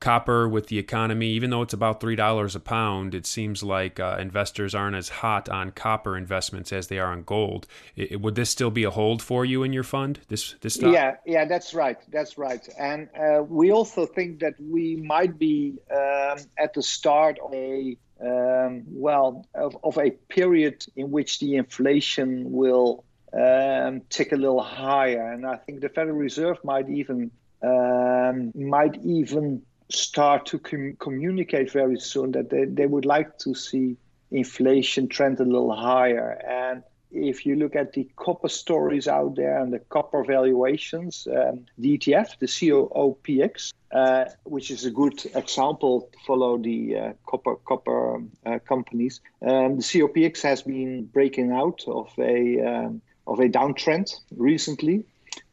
copper 0.00 0.48
with 0.48 0.68
the 0.68 0.78
economy, 0.78 1.28
even 1.30 1.50
though 1.50 1.62
it's 1.62 1.74
about 1.74 2.00
three 2.00 2.16
dollars 2.16 2.54
a 2.54 2.60
pound, 2.60 3.14
it 3.14 3.26
seems 3.26 3.62
like 3.62 3.98
uh, 3.98 4.16
investors 4.20 4.74
aren't 4.74 4.96
as 4.96 5.08
hot 5.08 5.48
on 5.48 5.72
copper 5.72 6.16
investments 6.16 6.72
as 6.72 6.86
they 6.88 6.98
are 6.98 7.10
on 7.12 7.22
gold. 7.22 7.66
It, 7.96 8.20
would 8.20 8.34
this 8.34 8.50
still 8.50 8.70
be 8.70 8.84
a 8.84 8.90
hold 8.90 9.22
for 9.22 9.44
you 9.44 9.62
in 9.62 9.72
your 9.72 9.82
fund? 9.82 10.20
This 10.28 10.54
this 10.60 10.74
stock? 10.74 10.92
Yeah, 10.92 11.16
yeah, 11.26 11.44
that's 11.46 11.74
right, 11.74 11.98
that's 12.10 12.38
right. 12.38 12.66
And 12.78 13.08
uh, 13.18 13.42
we 13.42 13.72
also 13.72 14.06
think 14.06 14.40
that 14.40 14.54
we 14.60 14.96
might 14.96 15.38
be 15.38 15.78
um, 15.90 16.38
at 16.58 16.74
the 16.74 16.82
start 16.82 17.38
of 17.44 17.52
a 17.54 17.96
um, 18.20 18.84
well 18.86 19.46
of, 19.54 19.76
of 19.82 19.98
a 19.98 20.10
period 20.10 20.84
in 20.96 21.10
which 21.10 21.38
the 21.38 21.56
inflation 21.56 22.50
will 22.50 23.04
um, 23.32 24.02
tick 24.08 24.32
a 24.32 24.36
little 24.36 24.62
higher, 24.62 25.32
and 25.32 25.46
I 25.46 25.56
think 25.56 25.80
the 25.80 25.88
Federal 25.88 26.16
Reserve 26.16 26.58
might 26.64 26.88
even 26.88 27.30
um, 27.62 28.52
might 28.54 28.96
even 29.04 29.62
start 29.90 30.46
to 30.46 30.58
com- 30.58 30.96
communicate 30.98 31.72
very 31.72 31.98
soon 31.98 32.32
that 32.32 32.50
they, 32.50 32.64
they 32.64 32.86
would 32.86 33.04
like 33.04 33.38
to 33.38 33.54
see 33.54 33.96
inflation 34.30 35.08
trend 35.08 35.40
a 35.40 35.44
little 35.44 35.74
higher. 35.74 36.30
And 36.46 36.82
if 37.10 37.46
you 37.46 37.56
look 37.56 37.74
at 37.74 37.92
the 37.92 38.08
copper 38.16 38.48
stories 38.48 39.08
out 39.08 39.36
there 39.36 39.58
and 39.58 39.72
the 39.72 39.78
copper 39.78 40.24
valuations, 40.24 41.26
um, 41.28 41.64
the 41.78 41.96
ETF, 41.96 42.38
the 42.38 42.46
COPX, 42.46 43.72
uh, 43.92 44.26
which 44.44 44.70
is 44.70 44.84
a 44.84 44.90
good 44.90 45.24
example 45.34 46.10
to 46.12 46.18
follow 46.26 46.58
the 46.58 46.96
uh, 46.96 47.12
copper 47.26 47.56
copper 47.56 48.22
uh, 48.44 48.58
companies, 48.68 49.20
um, 49.42 49.76
the 49.76 49.82
COPX 49.82 50.42
has 50.42 50.62
been 50.62 51.06
breaking 51.06 51.52
out 51.52 51.82
of 51.86 52.10
a 52.18 52.60
um, 52.60 53.00
of 53.26 53.40
a 53.40 53.48
downtrend 53.48 54.14
recently. 54.36 55.04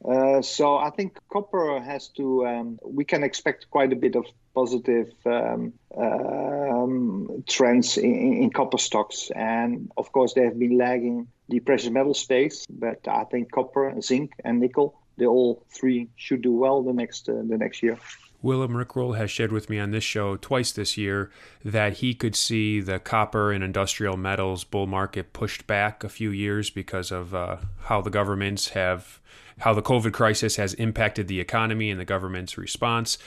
Uh, 0.08 0.42
so 0.42 0.78
I 0.78 0.92
think 0.92 1.18
copper 1.32 1.80
has 1.80 2.10
to. 2.10 2.46
Um, 2.46 2.80
we 2.84 3.06
can 3.06 3.24
expect 3.24 3.70
quite 3.72 3.92
a 3.92 3.96
bit 3.96 4.16
of 4.16 4.26
positive 4.54 5.12
um, 5.26 5.74
um, 5.98 7.44
trends 7.48 7.98
in, 7.98 8.44
in, 8.44 8.50
copper 8.52 8.78
stocks, 8.78 9.32
and 9.36 9.92
of 9.98 10.12
course 10.12 10.34
they 10.34 10.44
have 10.44 10.60
been 10.60 10.78
lagging 10.78 11.28
the 11.50 11.60
precious 11.60 11.90
metal 11.90 12.14
space. 12.14 12.66
But 12.70 13.08
I 13.08 13.24
think 13.24 13.52
copper, 13.52 14.00
zinc, 14.02 14.34
and 14.44 14.60
nickel, 14.60 15.00
they 15.18 15.26
all 15.26 15.66
three 15.70 16.10
should 16.16 16.42
do 16.42 16.54
well 16.54 16.84
the 16.84 16.94
next 16.94 17.28
uh, 17.28 17.42
the 17.48 17.58
next 17.58 17.82
year. 17.82 17.98
Willem 18.46 18.78
Rick 18.78 18.96
Rule 18.96 19.14
has 19.14 19.32
shared 19.32 19.52
with 19.52 19.72
me 19.72 19.80
on 19.80 19.90
this 19.90 20.04
show 20.04 20.38
twice 20.38 20.72
this 20.72 20.98
year 20.98 21.32
that 21.64 21.94
he 21.94 22.14
could 22.14 22.36
see 22.36 22.80
the 22.80 23.00
copper 23.00 23.52
and 23.52 23.64
industrial 23.64 24.18
metals 24.18 24.64
bull 24.64 24.86
market 24.86 25.34
pushed 25.34 25.66
back 25.66 26.04
a 26.04 26.10
few 26.10 26.30
years 26.30 26.70
because 26.70 27.12
of 27.12 27.34
uh, 27.34 27.58
how 27.86 28.02
the 28.02 28.12
governments 28.12 28.70
have, 28.70 29.20
how 29.62 29.74
the 29.74 29.82
COVID 29.82 30.14
crisis 30.14 30.58
has 30.58 30.76
impacted 30.76 31.28
the 31.28 31.40
economy 31.40 31.90
and 31.90 32.00
the 32.00 32.06
government's 32.06 32.56
response. 32.56 33.18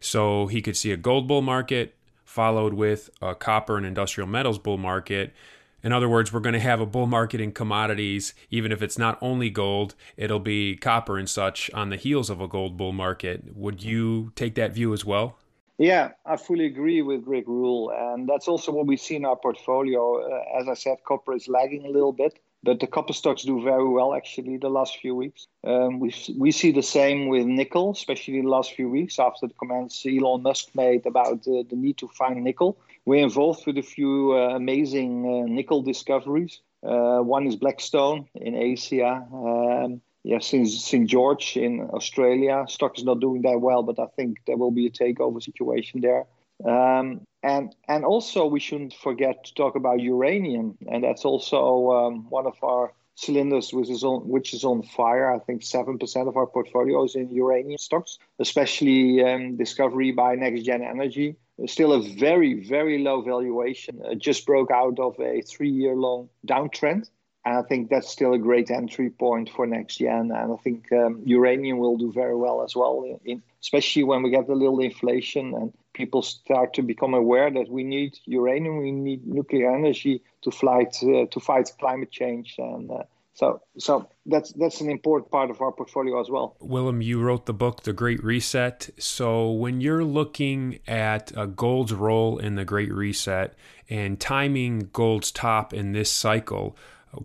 So 0.00 0.46
he 0.46 0.62
could 0.62 0.78
see 0.78 0.90
a 0.90 0.96
gold 0.96 1.28
bull 1.28 1.42
market 1.42 1.94
followed 2.24 2.72
with 2.72 3.10
a 3.20 3.34
copper 3.34 3.76
and 3.76 3.84
industrial 3.84 4.26
metals 4.26 4.58
bull 4.58 4.78
market 4.78 5.34
in 5.82 5.92
other 5.92 6.08
words, 6.08 6.32
we're 6.32 6.40
going 6.40 6.52
to 6.54 6.60
have 6.60 6.80
a 6.80 6.86
bull 6.86 7.06
market 7.06 7.40
in 7.40 7.52
commodities, 7.52 8.34
even 8.50 8.72
if 8.72 8.82
it's 8.82 8.98
not 8.98 9.18
only 9.20 9.50
gold, 9.50 9.94
it'll 10.16 10.40
be 10.40 10.76
copper 10.76 11.18
and 11.18 11.28
such 11.28 11.70
on 11.72 11.90
the 11.90 11.96
heels 11.96 12.30
of 12.30 12.40
a 12.40 12.48
gold 12.48 12.76
bull 12.76 12.92
market. 12.92 13.56
Would 13.56 13.82
you 13.82 14.32
take 14.36 14.54
that 14.54 14.72
view 14.72 14.92
as 14.92 15.04
well? 15.04 15.38
Yeah, 15.78 16.10
I 16.24 16.36
fully 16.36 16.66
agree 16.66 17.02
with 17.02 17.26
Rick 17.26 17.46
Rule. 17.48 17.90
And 17.90 18.28
that's 18.28 18.46
also 18.46 18.70
what 18.72 18.86
we 18.86 18.96
see 18.96 19.16
in 19.16 19.24
our 19.24 19.36
portfolio. 19.36 20.22
Uh, 20.22 20.60
as 20.60 20.68
I 20.68 20.74
said, 20.74 20.98
copper 21.04 21.34
is 21.34 21.48
lagging 21.48 21.86
a 21.86 21.88
little 21.90 22.12
bit. 22.12 22.38
But 22.64 22.78
the 22.78 22.86
copper 22.86 23.12
stocks 23.12 23.42
do 23.42 23.60
very 23.60 23.88
well 23.88 24.14
actually 24.14 24.56
the 24.56 24.68
last 24.68 24.98
few 24.98 25.16
weeks. 25.16 25.48
Um, 25.64 25.98
we 25.98 26.14
we 26.38 26.52
see 26.52 26.70
the 26.70 26.82
same 26.82 27.26
with 27.26 27.44
nickel, 27.44 27.90
especially 27.90 28.40
the 28.40 28.48
last 28.48 28.74
few 28.74 28.88
weeks 28.88 29.18
after 29.18 29.48
the 29.48 29.54
comments 29.54 30.06
Elon 30.06 30.42
Musk 30.42 30.68
made 30.76 31.04
about 31.04 31.38
uh, 31.48 31.64
the 31.68 31.74
need 31.74 31.98
to 31.98 32.08
find 32.08 32.44
nickel. 32.44 32.78
We're 33.04 33.24
involved 33.24 33.66
with 33.66 33.78
a 33.78 33.82
few 33.82 34.32
uh, 34.34 34.56
amazing 34.56 35.26
uh, 35.26 35.52
nickel 35.52 35.82
discoveries. 35.82 36.60
Uh, 36.84 37.18
one 37.18 37.46
is 37.46 37.56
Blackstone 37.56 38.28
in 38.34 38.54
Asia. 38.54 39.26
Um, 39.32 40.00
yeah, 40.24 40.38
since 40.38 40.84
St. 40.84 41.08
George 41.08 41.56
in 41.56 41.80
Australia. 41.92 42.64
Stock 42.68 42.96
is 42.96 43.04
not 43.04 43.20
doing 43.20 43.42
that 43.42 43.60
well, 43.60 43.82
but 43.82 43.98
I 43.98 44.06
think 44.14 44.38
there 44.46 44.56
will 44.56 44.70
be 44.70 44.86
a 44.86 44.90
takeover 44.90 45.42
situation 45.42 46.00
there. 46.00 46.26
Um, 46.64 47.26
and 47.42 47.74
and 47.88 48.04
also 48.04 48.46
we 48.46 48.60
shouldn't 48.60 48.94
forget 48.94 49.44
to 49.44 49.54
talk 49.54 49.74
about 49.74 50.00
uranium, 50.00 50.78
and 50.88 51.02
that's 51.02 51.24
also 51.24 51.90
um, 51.90 52.30
one 52.30 52.46
of 52.46 52.54
our 52.62 52.92
cylinders 53.16 53.72
which 53.72 53.90
is 53.90 54.04
on 54.04 54.28
which 54.28 54.54
is 54.54 54.62
on 54.62 54.82
fire. 54.84 55.34
I 55.34 55.40
think 55.40 55.64
seven 55.64 55.98
percent 55.98 56.28
of 56.28 56.36
our 56.36 56.46
portfolio 56.46 57.02
is 57.02 57.16
in 57.16 57.34
uranium 57.34 57.78
stocks, 57.78 58.18
especially 58.38 59.24
um, 59.24 59.56
discovery 59.56 60.12
by 60.12 60.36
NextGen 60.36 60.88
Energy. 60.88 61.34
Still 61.66 61.92
a 61.92 62.02
very 62.02 62.64
very 62.64 62.98
low 62.98 63.22
valuation. 63.22 64.00
It 64.04 64.18
just 64.18 64.46
broke 64.46 64.70
out 64.70 64.98
of 64.98 65.18
a 65.20 65.42
three 65.42 65.70
year 65.70 65.94
long 65.94 66.28
downtrend. 66.46 67.08
And 67.44 67.58
I 67.58 67.62
think 67.62 67.90
that's 67.90 68.08
still 68.08 68.34
a 68.34 68.38
great 68.38 68.70
entry 68.70 69.10
point 69.10 69.50
for 69.50 69.66
next 69.66 70.00
year. 70.00 70.16
And, 70.16 70.30
and 70.30 70.52
I 70.52 70.56
think 70.62 70.92
um, 70.92 71.22
uranium 71.24 71.78
will 71.78 71.96
do 71.96 72.12
very 72.12 72.36
well 72.36 72.62
as 72.62 72.76
well, 72.76 73.02
in, 73.02 73.18
in, 73.24 73.42
especially 73.60 74.04
when 74.04 74.22
we 74.22 74.30
get 74.30 74.48
a 74.48 74.54
little 74.54 74.78
inflation 74.78 75.52
and 75.54 75.72
people 75.92 76.22
start 76.22 76.74
to 76.74 76.82
become 76.82 77.14
aware 77.14 77.50
that 77.50 77.68
we 77.68 77.82
need 77.82 78.16
uranium, 78.26 78.78
we 78.78 78.92
need 78.92 79.26
nuclear 79.26 79.74
energy 79.74 80.22
to 80.42 80.50
fight 80.52 80.96
uh, 81.02 81.26
to 81.26 81.40
fight 81.40 81.72
climate 81.80 82.12
change. 82.12 82.54
And 82.58 82.90
uh, 82.90 83.02
so, 83.34 83.62
so 83.78 84.08
that's 84.26 84.52
that's 84.52 84.80
an 84.82 84.90
important 84.90 85.30
part 85.30 85.50
of 85.50 85.60
our 85.62 85.72
portfolio 85.72 86.20
as 86.20 86.28
well. 86.28 86.56
Willem, 86.60 87.00
you 87.00 87.20
wrote 87.20 87.46
the 87.46 87.54
book 87.54 87.82
The 87.82 87.94
Great 87.94 88.22
Reset. 88.22 88.90
So 88.98 89.50
when 89.50 89.80
you're 89.80 90.04
looking 90.04 90.80
at 90.86 91.32
gold's 91.56 91.94
role 91.94 92.38
in 92.38 92.56
the 92.56 92.64
Great 92.64 92.92
Reset 92.92 93.54
and 93.88 94.20
timing 94.20 94.90
gold's 94.92 95.32
top 95.32 95.72
in 95.72 95.92
this 95.92 96.10
cycle 96.10 96.76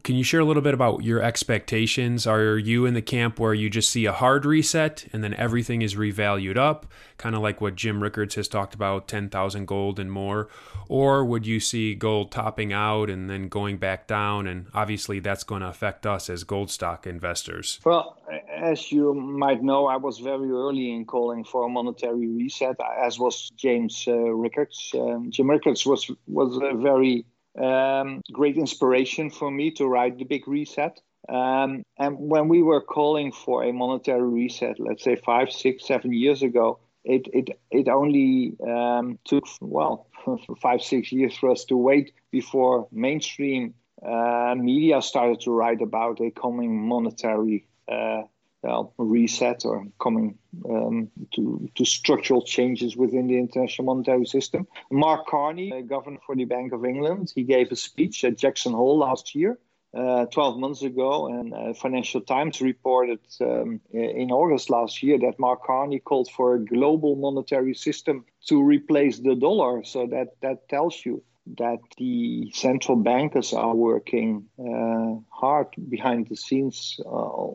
can 0.03 0.15
you 0.15 0.24
share 0.24 0.41
a 0.41 0.46
little 0.46 0.62
bit 0.62 0.74
about 0.74 1.03
your 1.03 1.22
expectations? 1.22 2.27
Are 2.27 2.58
you 2.58 2.86
in 2.86 2.94
the 2.94 3.01
camp 3.01 3.39
where 3.39 3.53
you 3.53 3.70
just 3.70 3.89
see 3.89 4.06
a 4.06 4.12
hard 4.12 4.46
reset 4.46 5.08
and 5.13 5.24
then 5.24 5.34
everything 5.36 5.82
is 5.82 5.96
revalued 5.96 6.58
up, 6.58 6.88
kind 7.17 7.36
of 7.36 7.41
like 7.41 7.62
what 7.62 7.75
Jim 7.75 8.03
Rickards 8.03 8.36
has 8.36 8.50
talked 8.50 8.75
about 8.75 9.08
10,000 9.08 9.65
gold 9.65 9.98
and 9.98 10.12
more? 10.12 10.50
Or 10.89 11.24
would 11.24 11.46
you 11.48 11.62
see 11.62 11.96
gold 11.96 12.32
topping 12.32 12.74
out 12.74 13.10
and 13.10 13.29
then 13.29 13.48
going 13.48 13.77
back 13.77 14.08
down? 14.08 14.46
And 14.46 14.67
obviously, 14.74 15.20
that's 15.20 15.46
going 15.46 15.62
to 15.62 15.70
affect 15.70 16.06
us 16.06 16.29
as 16.29 16.44
gold 16.44 16.70
stock 16.70 17.08
investors. 17.08 17.79
Well, 17.86 18.17
as 18.50 18.91
you 18.91 19.13
might 19.13 19.63
know, 19.63 19.88
I 19.88 19.96
was 19.96 20.20
very 20.20 20.51
early 20.51 20.91
in 20.91 21.06
calling 21.06 21.46
for 21.46 21.65
a 21.65 21.69
monetary 21.69 22.28
reset, 22.28 22.76
as 23.02 23.19
was 23.19 23.52
James 23.56 24.04
uh, 24.08 24.15
Rickards. 24.15 24.91
Um, 24.93 25.32
Jim 25.32 25.50
Rickards 25.50 25.86
was, 25.86 26.12
was 26.28 26.58
a 26.62 26.76
very 26.76 27.26
um, 27.58 28.22
great 28.32 28.58
inspiration 28.58 29.30
for 29.30 29.50
me 29.50 29.72
to 29.72 29.86
write 29.88 30.17
the 30.17 30.26
big 30.26 30.48
reset. 30.48 31.00
Um, 31.30 31.84
and 31.98 32.17
when 32.17 32.48
we 32.48 32.62
were 32.62 32.82
calling 32.82 33.32
for 33.32 33.63
a 33.63 33.74
monetary 33.74 34.28
reset, 34.28 34.80
let's 34.80 35.04
say 35.04 35.15
five, 35.15 35.52
six, 35.52 35.86
seven 35.86 36.13
years 36.13 36.41
ago, 36.41 36.80
it 37.04 37.28
it 37.34 37.60
it 37.72 37.88
only 37.88 38.56
um, 38.65 39.17
took 39.26 39.46
well 39.62 40.08
five, 40.62 40.82
six 40.82 41.12
years 41.12 41.36
for 41.38 41.52
us 41.52 41.65
to 41.65 41.78
wait 41.78 42.13
before 42.32 42.88
mainstream 42.91 43.74
uh, 44.06 44.56
media 44.56 45.02
started 45.02 45.39
to 45.41 45.52
write 45.52 45.82
about 45.82 46.22
a 46.22 46.30
coming 46.32 46.88
monetary 46.88 47.67
uh, 47.91 48.22
well, 48.63 48.93
reset 48.98 49.65
or 49.65 49.86
coming 50.02 50.38
um, 50.70 51.10
to, 51.36 51.70
to 51.76 51.86
structural 51.86 52.41
changes 52.41 52.98
within 52.98 53.28
the 53.28 53.38
international 53.38 53.86
monetary 53.86 54.26
system. 54.26 54.67
Mark 54.91 55.28
Carney, 55.28 55.72
uh, 55.72 55.82
governor 55.82 56.20
for 56.26 56.36
the 56.36 56.46
Bank 56.46 56.74
of 56.74 56.84
England, 56.84 57.32
he 57.34 57.43
gave 57.43 57.72
a 57.72 57.76
speech 57.76 58.24
at 58.24 58.38
Jackson 58.38 58.74
Hole 58.74 58.98
last 58.98 59.36
year. 59.36 59.58
Uh, 59.98 60.26
12 60.26 60.60
months 60.60 60.84
ago, 60.84 61.28
and 61.28 61.54
uh, 61.54 61.74
Financial 61.74 62.20
Times 62.20 62.62
reported 62.62 63.20
um, 63.39 63.80
in 63.91 64.32
August 64.32 64.70
last 64.70 65.02
year 65.02 65.17
that 65.17 65.39
Mark 65.39 65.63
Carney 65.63 65.98
called 66.00 66.30
for 66.30 66.56
a 66.56 66.63
global 66.63 67.15
monetary 67.15 67.74
system 67.74 68.26
to 68.48 68.62
replace 68.62 69.17
the 69.20 69.34
dollar. 69.34 69.84
So 69.86 70.06
that 70.08 70.36
that 70.41 70.67
tells 70.67 71.04
you 71.06 71.24
that 71.58 71.80
the 71.98 72.52
central 72.54 72.98
bankers 72.98 73.54
are 73.54 73.74
working 73.74 74.48
uh, 74.60 75.15
hard 75.30 75.67
behind 75.89 76.28
the 76.28 76.36
scenes 76.36 77.00
uh, 77.06 77.10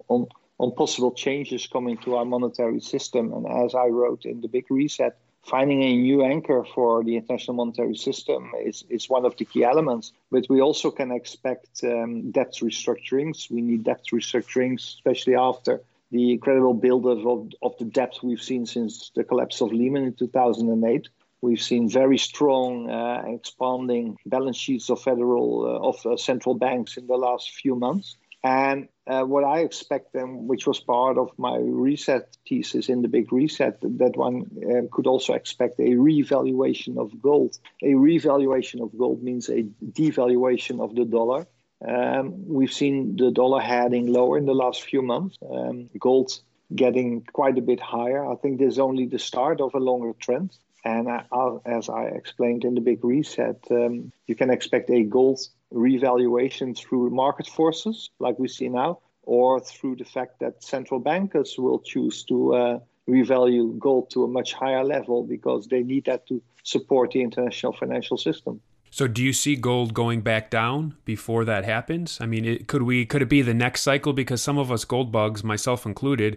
on 0.09 0.27
on 0.63 0.71
possible 0.71 1.11
changes 1.11 1.67
coming 1.67 1.97
to 1.99 2.15
our 2.15 2.25
monetary 2.25 2.81
system. 2.81 3.33
And 3.33 3.45
as 3.65 3.75
I 3.75 3.87
wrote 3.89 4.25
in 4.25 4.41
the 4.41 4.49
big 4.49 4.67
reset, 4.71 5.19
finding 5.43 5.83
a 5.83 5.97
new 5.97 6.23
anchor 6.23 6.65
for 6.73 7.03
the 7.03 7.17
international 7.17 7.57
monetary 7.57 7.97
system 7.97 8.53
is, 8.65 8.85
is 8.89 9.11
one 9.11 9.25
of 9.25 9.37
the 9.37 9.45
key 9.45 9.65
elements. 9.65 10.13
But 10.31 10.47
we 10.49 10.61
also 10.61 10.93
can 10.93 11.11
expect 11.11 11.83
um, 11.83 12.31
debt 12.31 12.55
restructurings. 12.63 13.51
We 13.51 13.61
need 13.61 13.83
debt 13.83 14.05
restructurings, 14.13 14.81
especially 14.95 15.35
after 15.35 15.83
the 16.13 16.31
incredible 16.31 16.75
buildup 16.75 17.27
of, 17.27 17.53
of 17.61 17.77
the 17.79 17.87
debt 17.87 18.15
we've 18.23 18.43
seen 18.43 18.65
since 18.65 19.11
the 19.17 19.25
collapse 19.25 19.61
of 19.63 19.73
Lehman 19.73 20.05
in 20.05 20.15
2008. 20.15 21.09
We've 21.41 21.61
seen 21.61 21.89
very 21.89 22.19
strong 22.19 22.89
uh, 22.89 23.25
expanding 23.27 24.17
balance 24.27 24.59
sheets 24.59 24.91
of 24.91 25.03
federal 25.03 25.49
uh, 25.67 25.89
of 25.89 26.07
uh, 26.07 26.17
central 26.17 26.55
banks 26.55 26.97
in 26.97 27.09
the 27.09 27.17
last 27.17 27.51
few 27.51 27.75
months. 27.75 28.17
And 28.45 28.89
uh, 29.07 29.23
what 29.23 29.45
I 29.45 29.61
expect, 29.61 30.13
them, 30.13 30.49
which 30.49 30.67
was 30.67 30.81
part 30.81 31.19
of 31.19 31.31
my 31.39 31.57
reset 31.57 32.37
thesis 32.49 32.89
in 32.89 33.03
the 33.03 33.09
big 33.09 33.33
reset, 33.33 33.81
that 33.81 34.17
one 34.17 34.51
uh, 34.65 34.87
could 34.91 35.07
also 35.07 35.35
expect 35.35 35.79
a 35.81 35.95
revaluation 35.95 36.99
of 36.99 37.21
gold. 37.21 37.59
A 37.83 37.95
revaluation 37.95 38.81
of 38.81 38.97
gold 38.97 39.23
means 39.23 39.49
a 39.49 39.63
devaluation 39.85 40.81
of 40.81 40.95
the 40.95 41.05
dollar. 41.05 41.47
Um, 41.87 42.47
we've 42.47 42.73
seen 42.73 43.17
the 43.17 43.31
dollar 43.31 43.61
heading 43.61 44.07
lower 44.13 44.39
in 44.39 44.47
the 44.47 44.55
last 44.55 44.83
few 44.83 45.03
months. 45.03 45.37
Um, 45.49 45.91
gold 45.99 46.33
getting 46.75 47.23
quite 47.33 47.59
a 47.59 47.63
bit 47.63 47.81
higher. 47.81 48.25
I 48.25 48.37
think 48.37 48.59
this 48.59 48.75
is 48.75 48.79
only 48.79 49.07
the 49.07 49.19
start 49.19 49.61
of 49.61 49.75
a 49.75 49.79
longer 49.79 50.13
trend. 50.19 50.57
And 50.85 51.09
I, 51.09 51.25
as 51.65 51.89
I 51.89 52.05
explained 52.07 52.65
in 52.65 52.75
the 52.75 52.81
big 52.81 53.05
reset, 53.05 53.59
um, 53.71 54.13
you 54.27 54.35
can 54.35 54.51
expect 54.51 54.91
a 54.91 55.05
gold 55.05 55.41
revaluation 55.73 56.75
through 56.75 57.11
market 57.11 57.47
forces, 57.47 58.11
like 58.19 58.39
we 58.39 58.49
see 58.49 58.69
now, 58.69 59.01
or 59.23 59.61
through 59.61 59.97
the 59.97 60.05
fact 60.05 60.41
that 60.41 60.63
central 60.63 61.01
bankers 61.01 61.57
will 61.59 61.79
choose 61.79 62.25
to 62.25 62.55
uh, 62.55 62.79
revalue 63.09 63.79
gold 63.79 64.11
to 64.11 64.25
a 64.25 64.29
much 64.29 64.53
higher 64.53 64.85
level 64.85 65.23
because 65.23 65.67
they 65.67 65.83
need 65.83 66.05
that 66.05 66.27
to 66.27 66.43
support 66.65 67.13
the 67.13 67.23
international 67.23 67.73
financial 67.73 68.17
system. 68.17 68.61
So, 68.91 69.09
do 69.09 69.23
you 69.23 69.33
see 69.33 69.57
gold 69.57 69.95
going 69.95 70.21
back 70.21 70.51
down 70.51 70.97
before 71.07 71.47
that 71.47 71.65
happens? 71.65 72.19
I 72.21 72.27
mean, 72.27 72.45
it, 72.45 72.69
could 72.69 72.83
we 72.83 73.07
could 73.07 73.23
it 73.23 73.29
be 73.29 73.41
the 73.41 73.55
next 73.55 73.81
cycle? 73.81 74.13
Because 74.13 74.43
some 74.43 74.59
of 74.59 74.71
us 74.71 74.85
gold 74.85 75.11
bugs, 75.11 75.43
myself 75.43 75.87
included, 75.87 76.37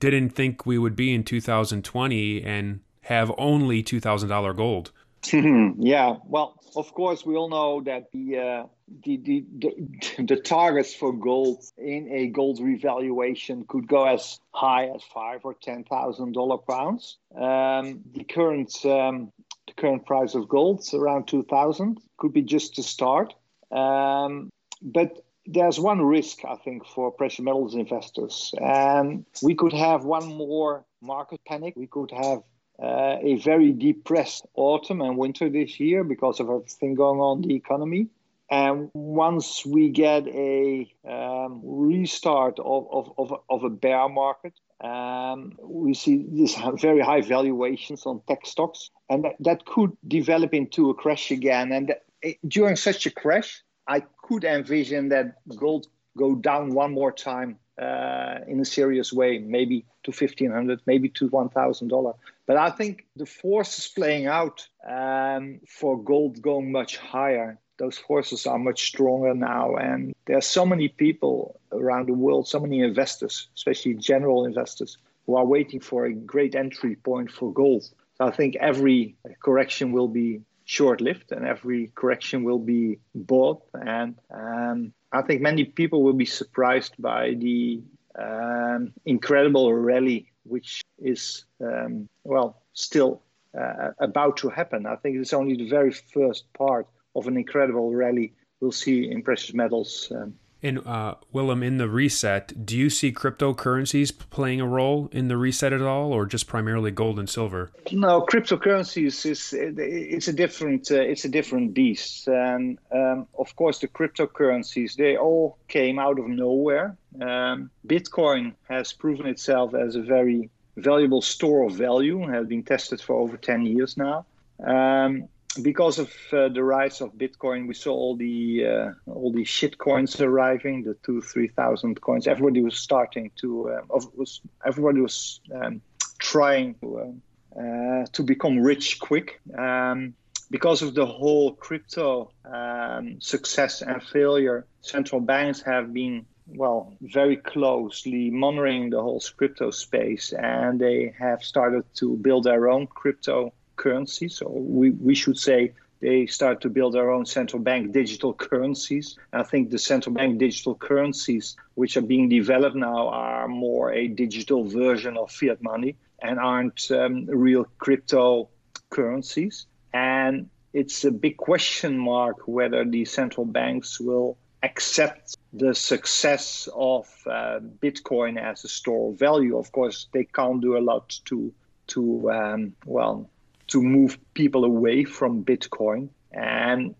didn't 0.00 0.30
think 0.30 0.66
we 0.66 0.78
would 0.78 0.96
be 0.96 1.14
in 1.14 1.22
2020 1.22 2.42
and 2.42 2.80
have 3.02 3.32
only 3.38 3.84
two 3.84 4.00
thousand 4.00 4.30
dollar 4.30 4.52
gold. 4.52 4.90
yeah, 5.32 6.16
well, 6.24 6.60
of 6.74 6.92
course, 6.94 7.24
we 7.24 7.36
all 7.36 7.48
know 7.48 7.80
that 7.82 8.10
the, 8.12 8.38
uh, 8.38 8.66
the, 9.04 9.16
the, 9.18 9.44
the, 9.58 10.22
the 10.24 10.36
targets 10.36 10.94
for 10.94 11.12
gold 11.12 11.62
in 11.78 12.08
a 12.10 12.26
gold 12.28 12.60
revaluation 12.60 13.64
could 13.68 13.86
go 13.86 14.04
as 14.04 14.40
high 14.50 14.86
as 14.86 15.02
five 15.14 15.40
or 15.44 15.54
ten 15.54 15.84
thousand 15.84 16.32
dollar 16.32 16.58
pounds. 16.58 17.18
Um, 17.34 18.02
the 18.14 18.24
current 18.24 18.74
um, 18.84 19.32
the 19.66 19.74
current 19.76 20.06
price 20.06 20.34
of 20.34 20.48
gold 20.48 20.84
around 20.92 21.28
two 21.28 21.44
thousand 21.44 21.98
could 22.18 22.32
be 22.32 22.42
just 22.42 22.74
to 22.76 22.82
start. 22.82 23.32
Um, 23.70 24.50
but 24.82 25.24
there's 25.46 25.78
one 25.78 26.00
risk, 26.02 26.44
I 26.44 26.56
think, 26.56 26.86
for 26.86 27.10
precious 27.10 27.40
metals 27.40 27.74
investors, 27.74 28.54
and 28.60 29.24
we 29.42 29.54
could 29.54 29.72
have 29.72 30.04
one 30.04 30.26
more 30.26 30.84
market 31.00 31.40
panic. 31.46 31.74
We 31.76 31.86
could 31.86 32.10
have 32.10 32.42
uh, 32.80 33.16
a 33.20 33.36
very 33.36 33.72
depressed 33.72 34.46
autumn 34.54 35.00
and 35.00 35.16
winter 35.16 35.48
this 35.48 35.78
year 35.80 36.04
because 36.04 36.40
of 36.40 36.48
everything 36.48 36.94
going 36.94 37.20
on 37.20 37.42
in 37.42 37.48
the 37.48 37.54
economy. 37.54 38.08
And 38.50 38.90
once 38.92 39.64
we 39.64 39.88
get 39.88 40.28
a 40.28 40.92
um, 41.08 41.62
restart 41.64 42.58
of, 42.58 42.86
of, 42.92 43.12
of, 43.16 43.40
of, 43.48 43.64
a 43.64 43.70
bear 43.70 44.10
market, 44.10 44.52
um, 44.82 45.56
we 45.62 45.94
see 45.94 46.26
these 46.30 46.54
very 46.74 47.00
high 47.00 47.22
valuations 47.22 48.04
on 48.04 48.20
tech 48.28 48.44
stocks, 48.44 48.90
and 49.08 49.24
that, 49.24 49.36
that 49.40 49.64
could 49.64 49.96
develop 50.06 50.52
into 50.52 50.90
a 50.90 50.94
crash 50.94 51.30
again. 51.30 51.72
And 51.72 51.94
eh, 52.22 52.34
during 52.46 52.76
such 52.76 53.06
a 53.06 53.10
crash, 53.10 53.62
I 53.86 54.02
could 54.22 54.44
envision 54.44 55.08
that 55.10 55.36
gold 55.56 55.86
go 56.18 56.34
down 56.34 56.74
one 56.74 56.92
more 56.92 57.12
time 57.12 57.58
uh, 57.80 58.38
in 58.46 58.60
a 58.60 58.64
serious 58.64 59.12
way, 59.12 59.38
maybe 59.38 59.84
to 60.04 60.12
fifteen 60.12 60.50
hundred, 60.50 60.80
maybe 60.86 61.08
to 61.08 61.28
one 61.28 61.48
thousand 61.48 61.88
dollar. 61.88 62.12
But 62.46 62.56
I 62.56 62.70
think 62.70 63.06
the 63.16 63.26
forces 63.26 63.88
playing 63.88 64.26
out 64.26 64.68
um, 64.86 65.60
for 65.68 66.02
gold 66.02 66.42
going 66.42 66.72
much 66.72 66.96
higher. 66.96 67.58
Those 67.78 67.98
forces 67.98 68.46
are 68.46 68.58
much 68.58 68.86
stronger 68.86 69.34
now, 69.34 69.74
and 69.76 70.14
there 70.26 70.36
are 70.36 70.42
so 70.42 70.64
many 70.64 70.88
people 70.88 71.58
around 71.72 72.06
the 72.06 72.14
world, 72.14 72.46
so 72.46 72.60
many 72.60 72.80
investors, 72.80 73.48
especially 73.56 73.94
general 73.94 74.44
investors, 74.44 74.98
who 75.26 75.36
are 75.36 75.44
waiting 75.44 75.80
for 75.80 76.04
a 76.04 76.12
great 76.12 76.54
entry 76.54 76.96
point 76.96 77.30
for 77.30 77.52
gold. 77.52 77.82
So 78.18 78.26
I 78.26 78.30
think 78.30 78.56
every 78.56 79.16
correction 79.42 79.90
will 79.92 80.06
be 80.06 80.42
short-lived, 80.64 81.32
and 81.32 81.44
every 81.44 81.90
correction 81.94 82.44
will 82.44 82.60
be 82.60 82.98
bought. 83.14 83.62
And 83.72 84.16
um, 84.30 84.92
I 85.12 85.22
think 85.22 85.42
many 85.42 85.64
people 85.64 86.02
will 86.02 86.14
be 86.14 86.24
surprised 86.24 86.94
by 86.98 87.34
the 87.34 87.82
um, 88.18 88.92
incredible 89.04 89.72
rally 89.72 90.32
which 90.44 90.82
is 90.98 91.44
um, 91.60 92.08
well 92.24 92.62
still 92.72 93.22
uh, 93.58 93.90
about 93.98 94.38
to 94.38 94.48
happen. 94.48 94.86
I 94.86 94.96
think 94.96 95.16
it's 95.16 95.32
only 95.32 95.56
the 95.56 95.68
very 95.68 95.92
first 95.92 96.52
part 96.52 96.86
of 97.14 97.26
an 97.26 97.36
incredible 97.36 97.94
rally 97.94 98.32
we'll 98.60 98.72
see 98.72 99.10
in 99.10 99.22
precious 99.22 99.54
metals 99.54 100.10
um, 100.14 100.34
and 100.62 100.86
uh, 100.86 101.16
Willem, 101.32 101.62
in 101.62 101.78
the 101.78 101.88
reset, 101.88 102.64
do 102.64 102.76
you 102.76 102.88
see 102.88 103.12
cryptocurrencies 103.12 104.16
playing 104.30 104.60
a 104.60 104.66
role 104.66 105.08
in 105.10 105.28
the 105.28 105.36
reset 105.36 105.72
at 105.72 105.82
all, 105.82 106.12
or 106.12 106.24
just 106.24 106.46
primarily 106.46 106.90
gold 106.90 107.18
and 107.18 107.28
silver? 107.28 107.70
No, 107.90 108.22
cryptocurrencies 108.22 109.26
is 109.26 109.52
it's 109.52 110.28
a 110.28 110.32
different 110.32 110.90
uh, 110.90 111.00
it's 111.00 111.24
a 111.24 111.28
different 111.28 111.74
beast, 111.74 112.28
and 112.28 112.78
um, 112.92 113.26
of 113.38 113.54
course 113.56 113.80
the 113.80 113.88
cryptocurrencies 113.88 114.94
they 114.94 115.16
all 115.16 115.58
came 115.68 115.98
out 115.98 116.18
of 116.18 116.28
nowhere. 116.28 116.96
Um, 117.20 117.70
Bitcoin 117.86 118.54
has 118.68 118.92
proven 118.92 119.26
itself 119.26 119.74
as 119.74 119.96
a 119.96 120.02
very 120.02 120.48
valuable 120.76 121.22
store 121.22 121.66
of 121.66 121.74
value, 121.74 122.26
has 122.28 122.46
been 122.46 122.62
tested 122.62 123.00
for 123.00 123.16
over 123.16 123.36
ten 123.36 123.66
years 123.66 123.96
now. 123.96 124.24
Um, 124.64 125.28
because 125.60 125.98
of 125.98 126.10
uh, 126.32 126.48
the 126.48 126.62
rise 126.62 127.00
of 127.00 127.12
Bitcoin, 127.12 127.66
we 127.66 127.74
saw 127.74 127.92
all 127.92 128.16
the 128.16 128.66
uh, 128.66 129.10
all 129.10 129.32
the 129.32 129.44
shit 129.44 129.76
coins 129.76 130.20
arriving, 130.20 130.84
the 130.84 130.94
two 131.04 131.20
three 131.20 131.48
thousand 131.48 132.00
coins. 132.00 132.26
Everybody 132.26 132.62
was 132.62 132.78
starting 132.78 133.30
to 133.36 133.70
uh, 133.70 133.80
was 134.14 134.40
everybody 134.64 135.00
was 135.00 135.40
um, 135.54 135.82
trying 136.18 136.74
to 136.80 137.20
uh, 137.58 138.06
to 138.12 138.22
become 138.22 138.60
rich 138.60 138.98
quick. 138.98 139.40
Um, 139.56 140.14
because 140.50 140.82
of 140.82 140.94
the 140.94 141.06
whole 141.06 141.54
crypto 141.54 142.30
um, 142.44 143.20
success 143.20 143.80
and 143.80 144.02
failure, 144.02 144.66
central 144.82 145.20
banks 145.20 145.62
have 145.62 145.92
been 145.94 146.26
well 146.46 146.94
very 147.00 147.36
closely 147.36 148.30
monitoring 148.30 148.90
the 148.90 149.00
whole 149.00 149.22
crypto 149.36 149.70
space, 149.70 150.32
and 150.32 150.80
they 150.80 151.14
have 151.18 151.42
started 151.42 151.84
to 151.96 152.16
build 152.16 152.44
their 152.44 152.68
own 152.70 152.86
crypto 152.86 153.52
currency. 153.84 154.28
So 154.28 154.44
we, 154.48 154.90
we 155.08 155.14
should 155.14 155.38
say 155.38 155.72
they 156.00 156.26
start 156.26 156.60
to 156.62 156.68
build 156.68 156.94
their 156.94 157.10
own 157.10 157.26
central 157.26 157.62
bank 157.62 157.92
digital 157.92 158.32
currencies. 158.34 159.16
I 159.32 159.44
think 159.50 159.70
the 159.70 159.78
central 159.78 160.14
bank 160.14 160.38
digital 160.38 160.74
currencies, 160.74 161.56
which 161.74 161.96
are 161.96 162.06
being 162.14 162.28
developed 162.28 162.76
now, 162.76 163.08
are 163.08 163.46
more 163.48 163.92
a 163.92 164.08
digital 164.08 164.64
version 164.64 165.16
of 165.16 165.30
fiat 165.30 165.62
money 165.62 165.96
and 166.20 166.38
aren't 166.38 166.90
um, 166.90 167.26
real 167.26 167.64
crypto 167.78 168.48
currencies. 168.90 169.66
And 169.92 170.48
it's 170.72 171.04
a 171.04 171.10
big 171.10 171.36
question 171.36 171.98
mark 171.98 172.36
whether 172.46 172.84
the 172.84 173.04
central 173.04 173.46
banks 173.46 174.00
will 174.00 174.38
accept 174.62 175.36
the 175.52 175.74
success 175.74 176.68
of 176.74 177.06
uh, 177.26 177.60
Bitcoin 177.84 178.40
as 178.40 178.64
a 178.64 178.68
store 178.68 179.10
of 179.10 179.18
value. 179.18 179.58
Of 179.58 179.70
course, 179.72 180.08
they 180.12 180.24
can't 180.24 180.60
do 180.60 180.76
a 180.76 180.82
lot 180.92 181.06
to 181.26 181.52
to 181.88 182.30
um, 182.30 182.74
well 182.86 183.28
to 183.72 183.82
move 183.82 184.18
people 184.34 184.64
away 184.64 185.04
from 185.04 185.44
Bitcoin. 185.44 186.10
And 186.30 186.94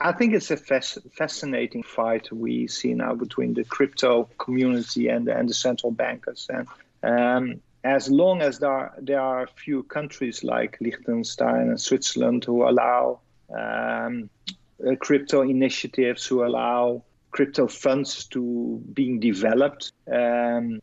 I 0.00 0.12
think 0.12 0.34
it's 0.34 0.50
a 0.52 0.56
fascinating 0.56 1.82
fight 1.82 2.32
we 2.32 2.68
see 2.68 2.94
now 2.94 3.14
between 3.14 3.54
the 3.54 3.64
crypto 3.64 4.28
community 4.38 5.08
and, 5.08 5.28
and 5.28 5.48
the 5.48 5.54
central 5.54 5.90
bankers. 5.90 6.48
And 6.48 6.68
um, 7.02 7.60
as 7.82 8.08
long 8.08 8.40
as 8.40 8.60
there 8.60 8.70
are, 8.70 8.94
there 8.98 9.20
are 9.20 9.42
a 9.42 9.48
few 9.48 9.82
countries 9.82 10.44
like 10.44 10.78
Liechtenstein 10.80 11.68
and 11.70 11.80
Switzerland 11.80 12.44
who 12.44 12.68
allow 12.68 13.20
um, 13.52 14.30
uh, 14.86 14.94
crypto 15.00 15.42
initiatives, 15.42 16.24
who 16.24 16.44
allow 16.44 17.02
crypto 17.32 17.66
funds 17.66 18.26
to 18.26 18.80
being 18.92 19.18
developed, 19.18 19.92
um, 20.12 20.80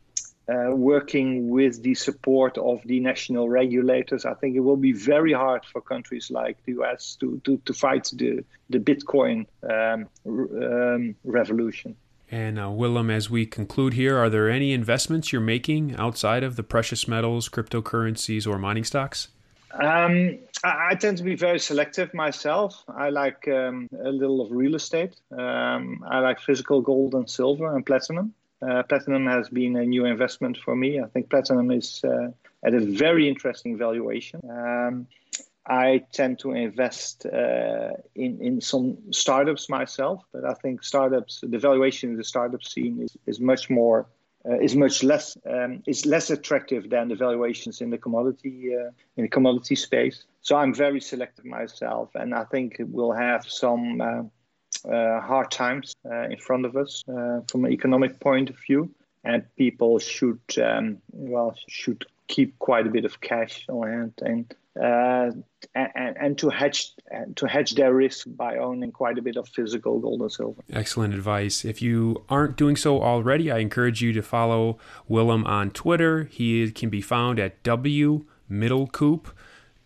uh, 0.49 0.75
working 0.75 1.49
with 1.49 1.83
the 1.83 1.93
support 1.93 2.57
of 2.57 2.81
the 2.85 2.99
national 2.99 3.49
regulators, 3.49 4.25
I 4.25 4.33
think 4.33 4.55
it 4.55 4.61
will 4.61 4.77
be 4.77 4.93
very 4.93 5.33
hard 5.33 5.65
for 5.65 5.81
countries 5.81 6.31
like 6.31 6.57
the 6.65 6.73
US 6.81 7.15
to, 7.19 7.41
to, 7.45 7.57
to 7.65 7.73
fight 7.73 8.09
the, 8.13 8.43
the 8.69 8.79
Bitcoin 8.79 9.45
um, 9.69 10.07
um, 10.25 11.15
revolution. 11.23 11.95
And 12.31 12.59
uh, 12.59 12.69
Willem, 12.69 13.09
as 13.09 13.29
we 13.29 13.45
conclude 13.45 13.93
here, 13.93 14.17
are 14.17 14.29
there 14.29 14.49
any 14.49 14.71
investments 14.71 15.33
you're 15.33 15.41
making 15.41 15.95
outside 15.95 16.43
of 16.43 16.55
the 16.55 16.63
precious 16.63 17.07
metals, 17.07 17.49
cryptocurrencies, 17.49 18.45
or 18.45 18.59
mining 18.59 18.83
stocks? 18.83 19.29
Um, 19.71 20.39
I, 20.63 20.89
I, 20.91 20.95
tend 20.95 21.17
to 21.19 21.23
be 21.23 21.35
very 21.35 21.59
selective 21.59 22.13
myself. 22.13 22.83
I 22.87 23.09
like 23.09 23.47
um, 23.47 23.87
a 24.03 24.09
little 24.09 24.41
of 24.41 24.51
real 24.51 24.75
estate. 24.75 25.15
Um, 25.31 26.03
I 26.07 26.19
like 26.19 26.39
physical 26.39 26.81
gold 26.81 27.13
and 27.13 27.29
silver 27.29 27.75
and 27.75 27.85
platinum. 27.85 28.33
Uh, 28.61 28.83
platinum 28.83 29.25
has 29.25 29.49
been 29.49 29.75
a 29.77 29.85
new 29.85 30.05
investment 30.05 30.57
for 30.57 30.75
me. 30.75 30.99
I 30.99 31.07
think 31.07 31.29
platinum 31.29 31.71
is 31.71 32.01
uh, 32.03 32.29
at 32.63 32.73
a 32.73 32.79
very 32.79 33.29
interesting 33.29 33.77
valuation. 33.77 34.41
Um, 34.49 35.07
I 35.65 36.03
tend 36.11 36.39
to 36.39 36.51
invest 36.51 37.25
uh, 37.25 37.91
in 38.15 38.41
in 38.41 38.59
some 38.59 38.97
startups 39.11 39.69
myself, 39.69 40.23
but 40.33 40.43
I 40.43 40.53
think 40.55 40.83
startups, 40.83 41.41
the 41.41 41.59
valuation 41.59 42.09
in 42.09 42.17
the 42.17 42.23
startup 42.23 42.63
scene 42.63 43.01
is, 43.01 43.17
is 43.27 43.39
much 43.39 43.69
more 43.69 44.07
uh, 44.49 44.57
is 44.59 44.75
much 44.75 45.03
less 45.03 45.37
um, 45.45 45.83
is 45.85 46.05
less 46.05 46.29
attractive 46.31 46.89
than 46.89 47.09
the 47.09 47.15
valuations 47.15 47.81
in 47.81 47.89
the 47.91 47.97
commodity 47.97 48.73
uh, 48.75 48.89
in 49.15 49.23
the 49.23 49.29
commodity 49.29 49.75
space. 49.75 50.25
So 50.41 50.55
I'm 50.55 50.73
very 50.73 51.01
selective 51.01 51.45
myself, 51.45 52.09
and 52.15 52.33
I 52.33 52.45
think 52.45 52.77
we'll 52.79 53.11
have 53.11 53.45
some 53.47 54.01
uh, 54.01 54.23
hard 54.85 55.51
times 55.51 55.93
uh, 56.05 56.23
in 56.29 56.37
front 56.37 56.65
of 56.65 56.75
us 56.75 57.03
uh, 57.07 57.41
from 57.49 57.65
an 57.65 57.71
economic 57.71 58.19
point 58.19 58.49
of 58.49 58.57
view, 58.67 58.91
and 59.23 59.43
people 59.55 59.99
should 59.99 60.39
um, 60.61 60.97
well 61.11 61.55
should 61.67 62.05
keep 62.27 62.57
quite 62.59 62.87
a 62.87 62.89
bit 62.89 63.05
of 63.05 63.19
cash 63.21 63.65
on 63.69 63.87
hand 63.87 64.13
and 64.21 64.55
uh, 64.79 65.31
and, 65.75 66.17
and, 66.17 66.37
to 66.37 66.49
hedge 66.49 66.91
to 67.35 67.47
hedge 67.47 67.71
their 67.73 67.93
risk 67.93 68.27
by 68.29 68.57
owning 68.57 68.91
quite 68.91 69.17
a 69.17 69.21
bit 69.21 69.35
of 69.35 69.49
physical 69.49 69.99
gold 69.99 70.21
and 70.21 70.31
silver. 70.31 70.61
Excellent 70.71 71.13
advice. 71.13 71.65
If 71.65 71.81
you 71.81 72.23
aren't 72.29 72.55
doing 72.55 72.77
so 72.77 73.01
already, 73.01 73.51
I 73.51 73.57
encourage 73.57 74.01
you 74.01 74.13
to 74.13 74.21
follow 74.21 74.77
Willem 75.07 75.45
on 75.45 75.71
Twitter. 75.71 76.25
He 76.25 76.71
can 76.71 76.89
be 76.89 77.01
found 77.01 77.39
at 77.39 77.61
W 77.63 78.25
Middelkoop 78.49 79.31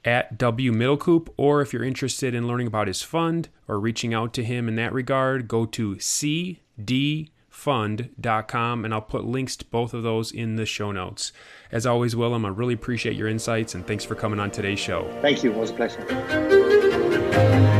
at 0.06 0.38
W 0.38 0.72
Middelkoop, 0.72 1.30
or 1.38 1.62
if 1.62 1.74
you're 1.74 1.84
interested 1.84 2.34
in 2.34 2.48
learning 2.48 2.68
about 2.68 2.88
his 2.88 3.02
fund 3.02 3.50
or 3.68 3.80
reaching 3.80 4.14
out 4.14 4.34
to 4.34 4.44
him 4.44 4.68
in 4.68 4.76
that 4.76 4.94
regard, 4.94 5.48
go 5.48 5.66
to 5.66 5.96
cdfund.com 5.96 8.86
and 8.86 8.94
I'll 8.94 9.02
put 9.02 9.26
links 9.26 9.56
to 9.58 9.66
both 9.66 9.94
of 9.94 10.04
those 10.04 10.32
in 10.32 10.56
the 10.56 10.66
show 10.66 10.92
notes. 10.92 11.32
As 11.72 11.86
always, 11.86 12.16
Willem, 12.16 12.46
I 12.46 12.50
really 12.50 12.74
appreciate 12.74 13.16
your 13.16 13.28
insights 13.28 13.76
and 13.76 13.86
thanks 13.86 14.04
for 14.04 14.16
coming 14.16 14.40
on 14.40 14.52
today's 14.52 14.80
show. 14.80 15.10
Thank 15.22 15.44
you. 15.44 15.52
It 15.52 15.58
was 15.58 15.72
a 15.72 15.74
pleasure. 15.74 17.80